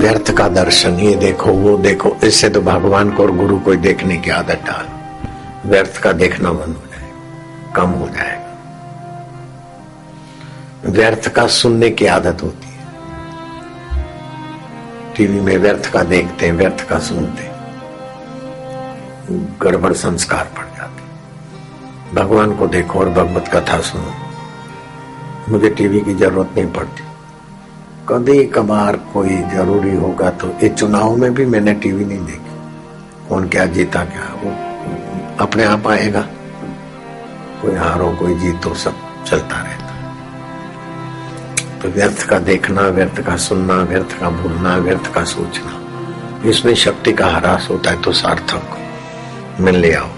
व्यर्थ 0.00 0.30
का 0.30 0.48
दर्शन, 0.48 0.98
ये 1.00 1.14
देखो, 1.14 1.52
वो 1.52 1.76
देखो। 1.78 2.16
इससे 2.24 2.48
तो 2.48 2.60
भगवान 2.60 3.10
को 3.10 3.22
और 3.22 3.30
गुरु 3.30 3.58
को 3.58 3.74
देखने 3.74 4.16
की 4.16 4.30
आदत 4.30 4.62
डाल। 4.66 4.86
व्यर्थ 5.68 5.98
का 5.98 6.12
देखना 6.12 6.52
बंद 6.52 6.76
हो 6.76 6.86
जाएगा, 6.92 7.72
कम 7.72 7.90
हो 7.90 8.08
जाएगा। 8.08 8.38
व्यर्थ 10.86 11.28
का 11.28 11.46
सुनने 11.46 11.90
की 11.90 12.06
आदत 12.06 12.42
होती 12.42 12.66
है। 12.66 12.78
टीवी 15.16 15.40
में 15.40 15.58
व्यर्थ 15.58 15.92
का 15.92 16.02
देखते 16.04 16.46
हैं, 16.46 16.52
व्यर्थ 16.52 16.88
का 16.88 16.98
सुनते 16.98 17.48
गड़बड़ 19.60 19.92
संस्कार 19.92 20.44
पड़ 20.56 20.66
जाते 20.76 22.16
भगवान 22.16 22.56
को 22.56 22.66
देखो 22.66 22.98
और 22.98 23.08
भगवत 23.10 23.48
कथा 23.48 23.80
सुनो। 23.80 24.12
मुझे 25.48 25.70
टीवी 25.70 26.00
की 26.00 26.14
ज़रूरत 26.14 26.50
नहीं 26.56 26.72
पड़ती। 26.72 27.09
कभी 28.10 28.44
कभार 28.46 28.96
कोई 29.12 29.36
ज़रूरी 29.50 29.94
होगा 29.96 30.30
तो 30.30 30.48
ये 30.62 30.68
चुनाव 30.68 31.16
में 31.16 31.34
भी 31.34 31.44
मैंने 31.46 31.74
टीवी 31.74 32.04
नहीं 32.04 32.24
देखी। 32.26 32.54
कौन 33.28 33.48
क्या 33.48 33.66
जीता 33.66 34.04
क्या, 34.04 34.24
वो 34.34 34.50
अपने 35.44 35.64
आप 35.64 35.86
आएगा। 35.86 36.20
कोई 37.62 37.74
हारो, 37.74 38.10
कोई 38.16 38.34
जीतो, 38.34 38.74
सब 38.74 38.94
चलता 39.26 39.60
रहता। 39.62 39.92
तो 41.78 41.88
व्यर्थ 41.88 42.26
का 42.28 42.38
देखना, 42.40 42.82
व्यर्थ 42.88 43.20
का 43.20 43.36
सुनना, 43.36 43.74
व्यर्थ 43.84 44.18
का 44.20 44.30
भूलना, 44.32 44.76
व्यर्थ 44.78 45.12
का 45.14 45.24
सोचना, 45.26 45.72
इसमें 46.50 46.74
शक्ति 46.74 47.12
का 47.12 47.26
हरास 47.26 47.68
होता 47.70 47.90
है 47.90 48.02
तो 48.02 48.12
सार्थक 48.14 48.76
में 49.60 49.72
ले 49.72 49.92
आओ। 49.94 50.10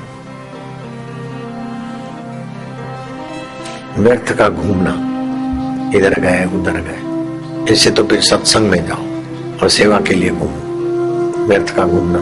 व्यर्थ 3.99 4.32
का 4.32 4.49
घूमना, 4.49 4.95
इधर 5.99 6.20
गए, 6.20 6.45
उधर 6.55 6.80
गए। 6.80 7.11
इससे 7.70 7.90
तो 7.90 8.04
फिर 8.04 8.20
सत्संग 8.20 8.70
में 8.70 8.86
जाओ 8.86 9.60
और 9.62 9.68
सेवा 9.68 10.00
के 10.00 10.14
लिए 10.14 10.30
घूमो। 10.30 11.46
व्यर्थ 11.46 11.76
का 11.76 11.84
घूमना 11.84 12.18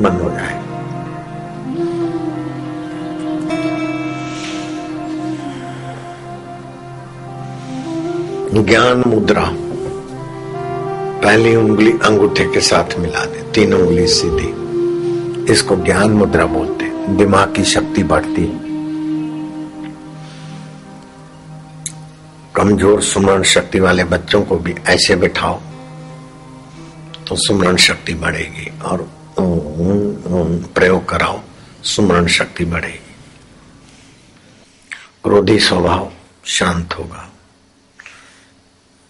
बंद 0.00 0.20
हो 0.22 0.30
जाए। 0.30 0.58
ज्ञान 8.64 9.04
मुद्रा, 9.06 9.44
पहली 11.22 11.56
उंगली 11.56 11.92
अंगूठे 11.92 12.44
के 12.44 12.60
साथ 12.60 12.98
मिला 12.98 13.24
दे, 13.24 13.42
तीन 13.54 13.74
उंगली 13.74 14.06
सीधी। 14.06 15.52
इसको 15.52 15.76
ज्ञान 15.76 16.10
मुद्रा 16.10 16.46
बोलते 16.46 16.84
दिमाग 17.08 17.54
की 17.54 17.64
शक्ति 17.64 18.02
बढ़ती 18.02 18.44
कमज़ोर, 22.68 23.02
सुमरण 23.02 23.42
शक्ति 23.42 23.80
वाले 23.80 24.04
बच्चों 24.04 24.42
को 24.44 24.56
भी 24.56 24.74
ऐसे 24.86 25.14
बिठाओ 25.16 25.54
तो 27.28 27.36
सुमरण 27.36 27.76
शक्ति 27.76 28.14
बढ़ेगी 28.14 28.66
और 28.80 29.08
प्रयोग 30.74 31.08
कराओ, 31.08 31.40
सुमरण 31.84 32.26
शक्ति 32.26 32.64
बढ़ेगी। 32.64 33.14
क्रोधी 35.24 35.58
स्वभाव 35.58 36.12
शांत 36.46 36.94
होगा। 36.98 37.28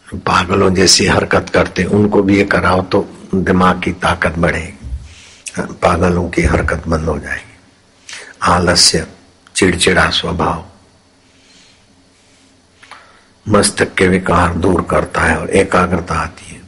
पागलों 0.06 0.72
जैसी 0.74 1.06
हरकत 1.06 1.50
करते, 1.50 1.84
उनको 1.84 2.22
भी 2.22 2.36
ये 2.38 2.44
कराओ 2.46 2.82
तो 2.82 3.06
दिमाग 3.34 3.82
की 3.82 3.92
ताकत 3.98 4.38
बढ़ेगी। 4.38 5.72
पागलों 5.82 6.28
की 6.28 6.42
हरकत 6.44 6.88
बंद 6.88 7.08
हो 7.08 7.18
जाएगी। 7.18 7.56
आलस्य, 8.42 9.06
चिड़चिड़ा 9.56 10.08
स्वभाव 10.12 10.64
मस्तक 13.48 13.94
के 13.94 14.06
विकार 14.08 14.54
दूर 14.54 14.82
करता 14.90 15.20
है 15.20 15.36
और 15.38 15.50
एकाग्रता 15.50 16.14
आती 16.14 16.46
है, 16.46 16.60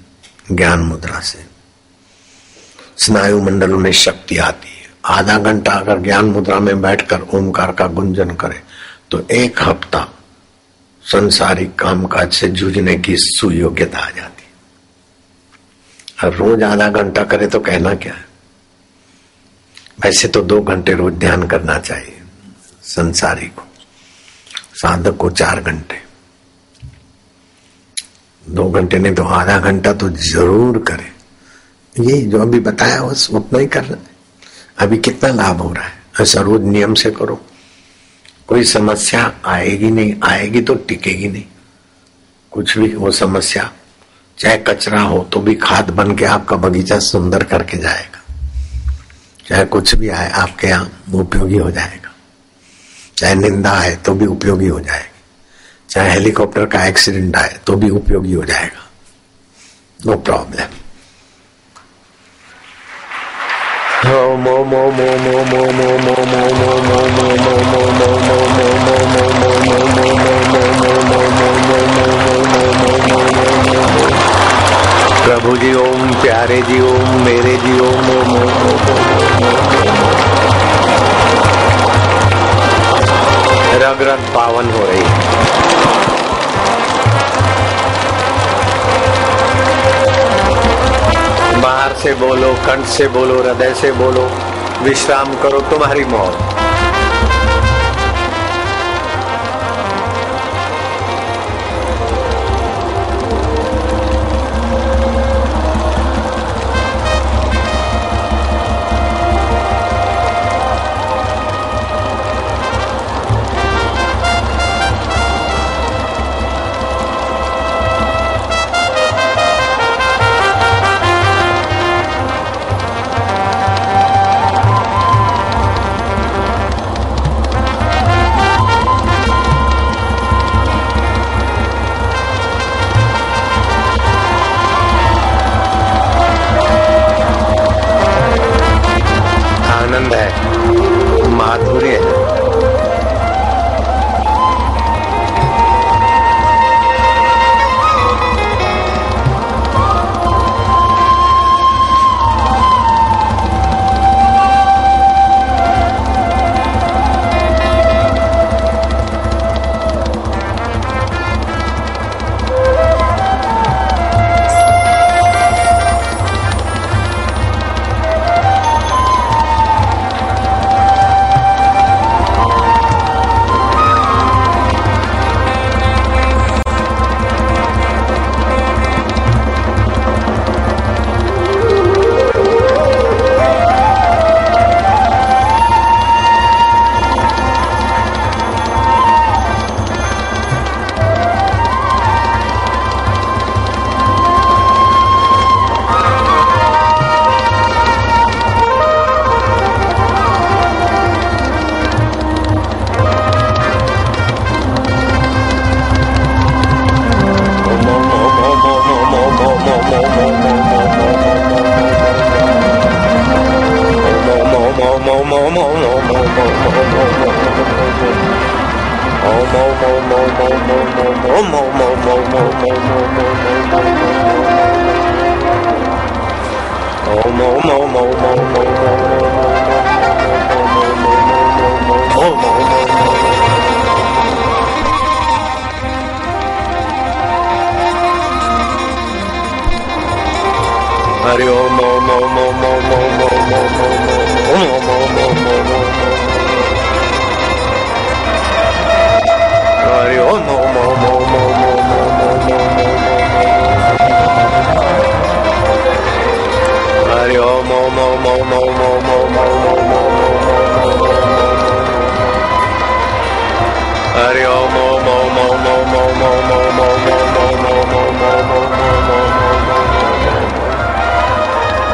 ज्ञान 0.52 0.80
मुद्रा 0.80 1.20
से। 1.20 1.44
स्नायु 2.98 3.42
मंडलों 3.42 3.78
में 3.78 3.90
शक्ति 3.92 4.36
आती 4.38 4.68
है। 4.68 4.88
आधा 5.08 5.38
घंटा 5.38 5.72
अगर 5.72 5.98
ज्ञान 5.98 6.24
मुद्रा 6.26 6.58
में 6.60 6.80
बैठकर 6.82 7.20
ओमकार 7.34 7.72
का 7.72 7.86
गुंजन 7.88 8.34
करे 8.34 8.62
तो 9.10 9.26
एक 9.32 9.62
हफ़्ता 9.62 10.08
संसारिक 11.04 11.74
कामकाज 11.74 12.32
से 12.32 12.48
जूझने 12.48 12.96
की 12.96 13.16
सुयोग्यता 13.18 13.98
आ 13.98 14.10
जाती 14.10 14.42
है। 14.42 14.50
और 16.24 16.36
रोज 16.36 16.62
आधा 16.62 16.88
घंटा 16.90 17.24
करे 17.24 17.46
तो 17.46 17.60
कहना 17.60 17.94
क्या 17.94 18.14
है? 18.14 18.24
वैसे 20.04 20.28
तो 20.28 20.42
दो 20.42 20.60
घंटे 20.62 20.92
रोज 20.94 21.14
ध्यान 21.14 21.46
करना 21.46 21.78
चाहिए 21.78 22.20
संसारी 22.84 23.46
को। 23.48 23.62
साधक 24.74 25.16
को 25.16 25.30
चार 25.32 25.60
घंटे। 25.60 26.09
दो 28.50 28.68
घंटे 28.70 28.98
नहीं 28.98 29.14
तो 29.14 29.24
आधा 29.24 29.58
घंटा 29.58 29.92
तो 29.92 30.08
ज़रूर 30.10 30.78
करे। 30.88 32.04
ये 32.04 32.20
जो 32.22 32.40
अभी 32.42 32.60
बताया 32.60 33.02
बस 33.02 33.28
उतना 33.32 33.58
ही 33.58 33.66
कर 33.68 33.84
रहे 33.84 34.08
अभी 34.78 34.98
कितना 34.98 35.30
लाभ 35.32 35.60
हो 35.60 35.72
रहा 35.72 35.84
है? 35.84 35.92
ऐसा 36.20 36.40
रोज 36.40 36.64
नियम 36.64 36.94
से 36.94 37.10
करो। 37.10 37.40
कोई 38.48 38.64
समस्या 38.64 39.32
आएगी 39.46 39.90
नहीं, 39.90 40.14
आएगी 40.24 40.60
तो 40.60 40.74
टिकेगी 40.76 41.28
नहीं। 41.28 41.44
कुछ 42.52 42.76
भी 42.78 42.88
वो 42.94 43.10
समस्या, 43.12 43.70
चाहे 44.38 44.56
कचरा 44.58 45.00
हो 45.02 45.22
तो 45.32 45.40
भी 45.40 45.54
खाद 45.56 45.90
बन 45.90 46.14
के 46.16 46.24
आपका 46.26 46.56
बगीचा 46.56 46.98
सुंदर 47.00 47.44
करके 47.44 47.76
जाएगा। 47.76 48.18
चाहे 49.46 49.64
कुछ 49.66 49.94
भी 49.94 50.08
आए, 50.08 50.30
आपके 50.30 50.66
यहाँ 50.66 50.90
उपयोगी 51.14 51.58
हो 51.58 51.70
जाएगा। 51.70 52.12
चाहे 53.16 53.34
निंदा 53.34 53.70
आए 53.72 53.94
तो 53.96 54.14
भी 54.14 54.26
उपयोगी 54.28 54.68
हो 54.68 54.80
जाएगी। 54.80 55.09
चाहे 55.90 56.10
हेलीकॉप्टर 56.10 56.66
का 56.72 56.84
एक्सीडेंट 56.86 57.36
आए 57.36 57.58
तो 57.66 57.76
भी 57.76 57.88
उपयोगी 58.00 58.32
हो 58.32 58.44
जाएगा 58.50 58.88
नो 60.00 60.16
प्रॉब्लम 60.28 60.78
प्रभु 75.24 75.56
जी 75.56 75.72
ओम 75.82 76.10
प्यारे 76.22 76.60
जी 76.70 76.80
ओम 76.90 77.20
मेरे 77.24 77.56
जी 77.66 77.78
ओम 77.80 78.10
ओम 78.16 78.34
रग 78.36 80.19
रग 83.98 84.34
पावन 84.34 84.70
हो 84.70 84.86
रही 84.86 84.98
है। 84.98 85.38
बाहर 91.62 91.92
से 91.94 92.14
बोलो, 92.14 92.52
कंठ 92.52 92.86
से 92.86 93.08
बोलो, 93.08 93.42
हृदय 93.42 93.74
से 93.74 93.92
बोलो, 93.92 94.30
विश्राम 94.82 95.34
करो, 95.34 95.60
तुम्हारी 95.60 96.04
मौत 96.04 96.59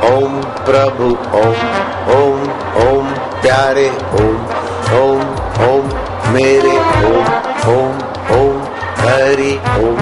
Om 0.00 0.40
Prabhu 0.64 1.10
Om 1.32 1.58
Om 2.08 2.40
Om 2.88 3.06
Pyare 3.42 3.90
Om 4.16 4.40
Om 4.96 5.29
मेरे 6.30 6.76
ओम 6.78 7.26
ओम 7.72 7.96
ओम, 8.38 8.62
हरि 8.98 9.60
ओम। 9.78 9.98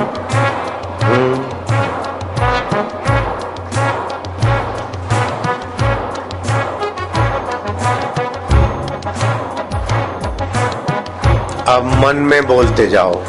अब 11.69 11.85
मन 12.05 12.17
में 12.17 12.47
बोलते 12.47 12.87
जाओ। 12.87 13.21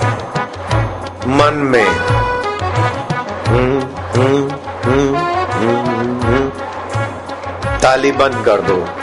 मन 1.28 1.54
में। 1.54 1.88
ताली 7.82 8.12
बंद 8.12 8.46
कर 8.46 8.62
दो। 8.62 8.99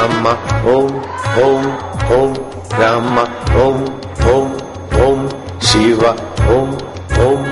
श्यामा 0.00 0.30
ओम 0.72 0.92
ओम 1.44 1.64
ओम 2.16 2.32
रामा 2.80 3.22
ओम 3.62 3.80
ओम 4.34 4.52
ओम 5.06 5.26
शिवा 5.70 6.10
ओम 6.54 6.70
ओम 7.24 7.42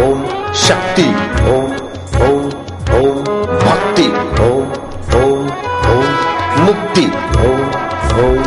ओम 0.00 0.20
शक्ति 0.64 1.06
ओम 1.54 1.72
ओम 2.26 2.44
ओम 2.98 3.18
भक्ति 3.64 4.06
ओम 4.44 4.70
ओम 5.22 5.50
ओम 5.94 6.62
मुक्ति 6.66 7.06
ओम 7.48 7.66
ओम 8.26 8.38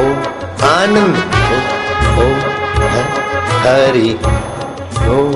ओम 0.00 0.64
आनंद 0.70 1.20
ओम 2.24 2.40
हरि 3.66 4.16
ओम 5.18 5.32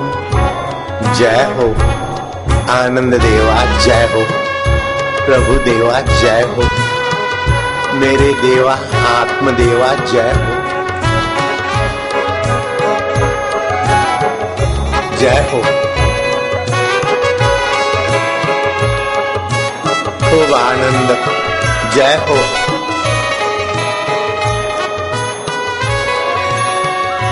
जय 1.19 1.45
हो 1.59 1.71
आनंद 2.81 3.21
देवा 3.29 3.63
जय 3.85 4.09
हो 4.15 4.27
प्रभु 5.27 5.65
देवा 5.71 6.01
जय 6.01 6.43
हो 6.57 6.86
मेरे 7.97 8.33
देवा 8.33 8.73
आत्म 8.95 9.51
देवा 9.51 9.95
जय 9.95 10.33
हो। 10.33 10.57
जय 15.17 15.41
हो। 15.53 15.63
खूब 20.19 20.55
आनंद। 20.55 21.09
जय 21.95 22.15
हो। 22.17 22.37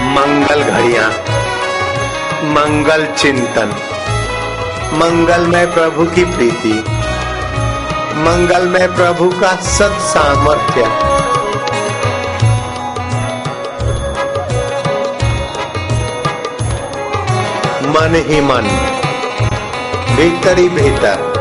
मंगल 0.05 0.63
घड़िया, 0.63 1.09
मंगल 2.45 3.07
चिंतन, 3.07 3.69
मंगल 4.93 5.47
में 5.47 5.75
प्रभु 5.75 6.05
की 6.05 6.25
प्रीति। 6.25 6.94
मंगल 8.25 8.69
में 8.69 8.95
प्रभु 8.95 9.29
का 9.41 9.57
सत 9.57 9.97
सामर्थ्य। 10.01 10.83
मन 17.89 18.15
ही 18.29 18.41
मन, 18.41 18.69
भीतर 20.17 20.59
ही 20.59 20.69
भीतर। 20.69 21.35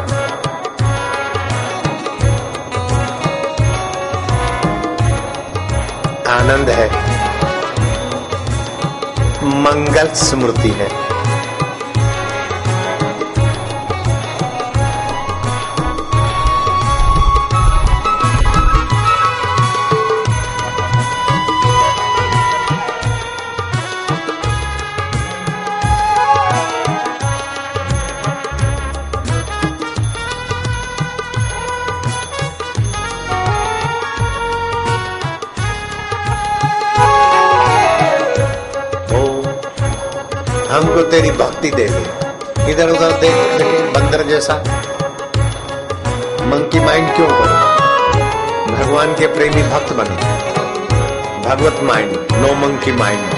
आनंद 6.30 6.70
है। 6.70 6.90
मंगल 9.46 10.08
स्मृति 10.08 10.70
है। 10.70 11.03
के 49.24 49.28
प्रेमी 49.28 49.62
भक्त 49.64 49.94
बने। 49.94 50.16
भगवत 51.46 51.84
mind 51.84 52.12
no 52.14 52.54
monkey 52.54 52.92
mind. 52.92 53.34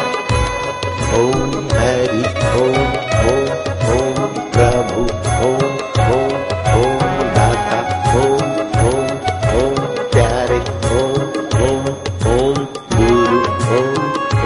Om 1.17 1.51
Hari, 1.73 2.21
Om 2.59 2.77
Om 3.25 3.49
Om 3.93 4.31
प्रभु, 4.53 5.01
ओम 5.47 5.65
ओम 6.05 6.33
ओम 6.77 7.03
दाता, 7.35 7.79
ओम 8.19 8.45
ओम 8.85 9.11
ओम 9.57 9.75
प्यारे, 10.13 10.59
ओम 10.93 11.19
ओम 11.65 11.89
ओम 12.33 12.65
गुरु, 12.95 13.41
ओम 13.75 13.99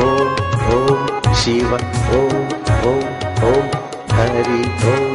ओम 0.08 0.34
ओम 0.74 1.34
शिव, 1.34 1.76
ओम 2.16 2.36
ओम 2.90 3.06
ओम 3.52 3.72
हरि, 4.12 4.60
ओम। 4.90 5.09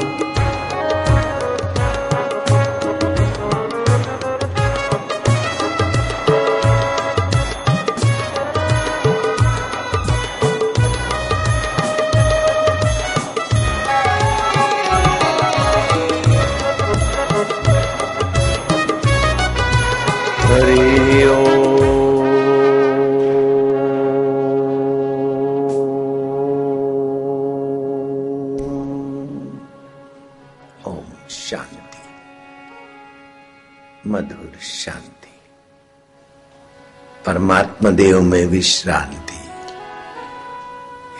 परमात्मा 37.85 38.05
देव 38.05 38.23
में 38.23 38.47
विश्रांति। 38.47 39.39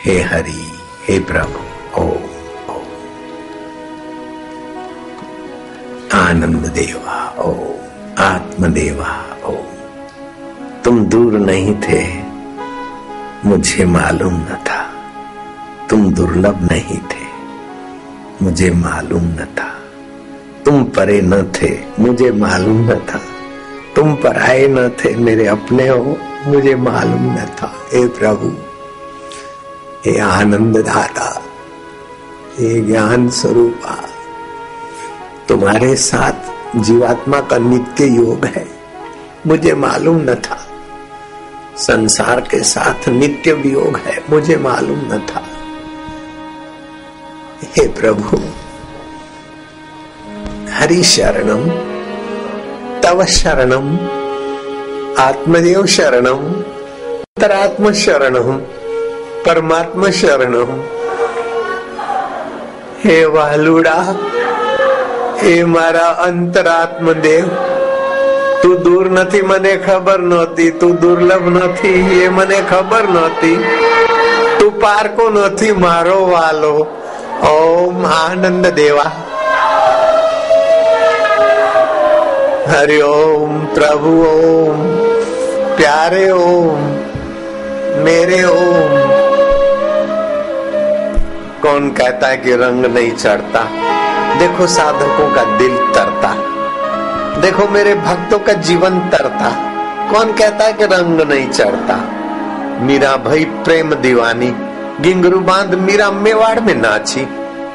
हे 0.05 0.21
हरि, 0.21 0.71
हे 1.07 1.19
प्रभु, 1.19 2.01
ओ 2.01 2.09
आनंद 6.13 6.55
देवा, 6.55 7.35
ओ, 7.37 7.53
आत्मदेवा, 8.23 9.37
ओ। 9.45 9.53
तुम 10.85 11.05
दूर 11.05 11.33
नहीं 11.33 11.75
थे, 11.75 12.23
मुझे 13.45 13.85
मालूम 13.85 14.33
न 14.33 14.57
था। 14.67 14.93
तुम 15.89 16.13
दुर्लभ 16.13 16.71
नहीं 16.71 16.97
थे, 16.97 17.25
मुझे 18.41 18.71
मालूम 18.71 19.23
न 19.23 19.47
था। 19.59 19.79
तुम 20.65 20.83
परे 20.83 21.21
न 21.21 21.43
थे, 21.43 21.79
मुझे 21.99 22.31
मालूम 22.31 22.91
न 22.91 22.95
था। 22.95 23.21
तुम 23.95 24.15
पराए 24.15 24.67
न 24.67 24.89
थे 24.89 25.15
मेरे 25.15 25.47
अपने 25.47 25.87
हो। 25.87 26.17
मुझे 26.47 26.75
मालूम 26.75 27.33
न 27.33 27.45
था। 27.61 27.75
हे 27.93 28.07
प्रभु, 28.07 28.53
हे 30.05 30.19
आनंद 30.19 30.77
दाता 30.77 31.41
हे 32.59 32.81
ज्ञान 32.81 33.29
स्वरूपा, 33.29 34.09
तुम्हारे 35.49 35.95
साथ 35.95 36.55
जीवात्मा 36.75 37.41
का 37.41 37.57
नित्य 37.57 38.05
योग 38.05 38.45
है। 38.45 38.67
मुझे 39.47 39.73
मालूम 39.73 40.17
न 40.17 40.35
था। 40.35 40.67
संसार 41.77 42.41
के 42.41 42.63
साथ 42.63 43.09
नित्य 43.09 43.53
वियोग 43.53 43.97
है। 43.97 44.23
मुझे 44.29 44.57
मालूम 44.57 44.99
न 44.99 45.27
था। 45.35 45.43
हे 47.63 47.87
प्रभु, 47.87 48.37
हरि 50.71 51.03
शरणम, 51.03 51.69
तव 53.01 53.25
शरणम 53.25 53.97
आत्मदेव 55.20 55.82
शरणम 55.88 56.44
अंतरात्म 57.32 57.90
शरणम 57.94 58.58
परमात्मा 59.46 60.08
शरणम 60.12 60.70
हे 63.04 63.18
वालुड़ा 63.34 63.96
हे 65.42 65.54
મારા 65.74 66.08
અંતરાત્મ 66.26 67.06
દેવ 67.26 67.46
તું 68.62 68.76
દૂર 68.84 69.06
નથી 69.12 69.42
મને 69.42 69.72
ખબર 69.86 70.20
નહોતી 70.32 70.68
તું 70.80 70.92
દુર્લભ 71.02 71.48
નથી 71.54 72.04
એ 72.18 72.28
મને 72.30 72.60
ખબર 72.70 73.10
નહોતી 73.16 73.56
તું 74.58 74.78
પારકો 74.82 75.26
નથી 75.36 75.80
મારો 75.84 76.20
વાલો 76.26 76.76
ઓમ 77.50 78.06
આનંદ 78.14 78.72
દેવા 78.80 79.10
हरि 82.70 83.00
ओम 83.04 83.54
प्रभु 83.74 84.10
ओम 84.24 84.93
प्यारे 85.77 86.31
ओम, 86.31 86.79
मेरे 88.03 88.43
ओम। 88.43 89.25
कौन 91.61 91.89
कहता 91.89 92.27
है 92.27 92.37
कि 92.37 92.55
रंग 92.55 92.85
नहीं 92.85 93.11
चढ़ता? 93.11 93.67
देखो 94.39 94.67
साधकों 94.67 95.35
का 95.35 95.57
दिल 95.57 95.77
तरता। 95.77 96.35
देखो 97.41 97.67
मेरे 97.67 97.95
भक्तों 97.95 98.39
का 98.39 98.53
जीवन 98.53 98.99
तरता। 98.99 99.49
कौन 100.11 100.33
कहता 100.33 100.65
है 100.65 100.73
कि 100.73 100.83
रंग 100.83 101.21
नहीं 101.21 101.49
चढ़ता? 101.49 101.95
मीरा 102.81 103.17
भाई 103.17 103.45
प्रेम 103.45 103.93
दीवानी, 103.93 104.55
गिंगरू 105.01 105.39
बाँध 105.39 105.75
मीरा 105.75 106.11
मेवाड़ 106.11 106.59
में 106.59 106.75
नाची, 106.75 107.27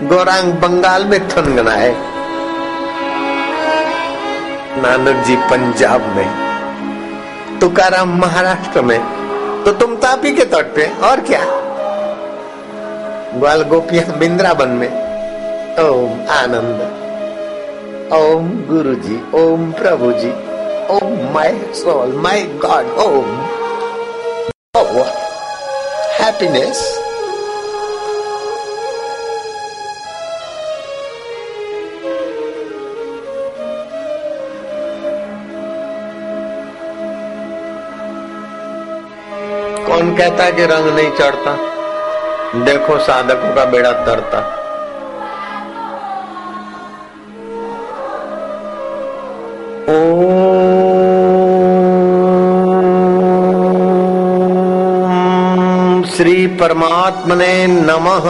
गौरांग 0.03 0.53
बंगाल 0.53 1.05
में 1.05 1.29
थनगनाए। 1.29 1.97
नानक 4.77 5.25
जी, 5.27 5.37
पंजाब 5.37 6.01
में 6.01 6.50
तुकाराम 7.61 8.19
महाराष्ट्र 8.19 8.83
में 8.83 9.01
तो 9.65 9.73
तुम 9.73 9.95
तापी 9.97 10.33
के 10.33 10.45
तट 10.45 10.75
पे, 10.75 10.87
और 11.03 11.21
क्या? 11.21 11.41
ग्वाल 13.39 13.63
गोपिया 13.63 14.13
बिंद्रावन 14.17 14.69
में, 14.69 14.89
ओम 15.79 16.31
आनंद, 16.31 16.81
ओम 18.13 18.49
गुरु 18.69 18.95
जी 18.95 19.17
ओम 19.35 19.73
प्रभु 19.73 20.13
जी 20.13 20.31
Om 20.97 21.35
my 21.35 21.61
soul, 21.75 22.13
my 22.17 22.41
god, 22.41 22.87
Om. 22.99 23.37
Happiness 26.21 27.10
कौन 40.01 40.17
कहता 40.17 40.45
है 40.45 40.53
कि 40.53 40.65
रंग 40.65 40.97
नहीं 40.97 41.11
चढ़ता? 41.11 41.57
देखो 42.65 42.99
साधकों 42.99 43.55
का 43.55 43.65
बेड़ा 43.65 43.93
तरता। 43.93 44.41
श्री 56.17 56.47
परमात्मने 56.47 57.67
नमः। 57.67 58.27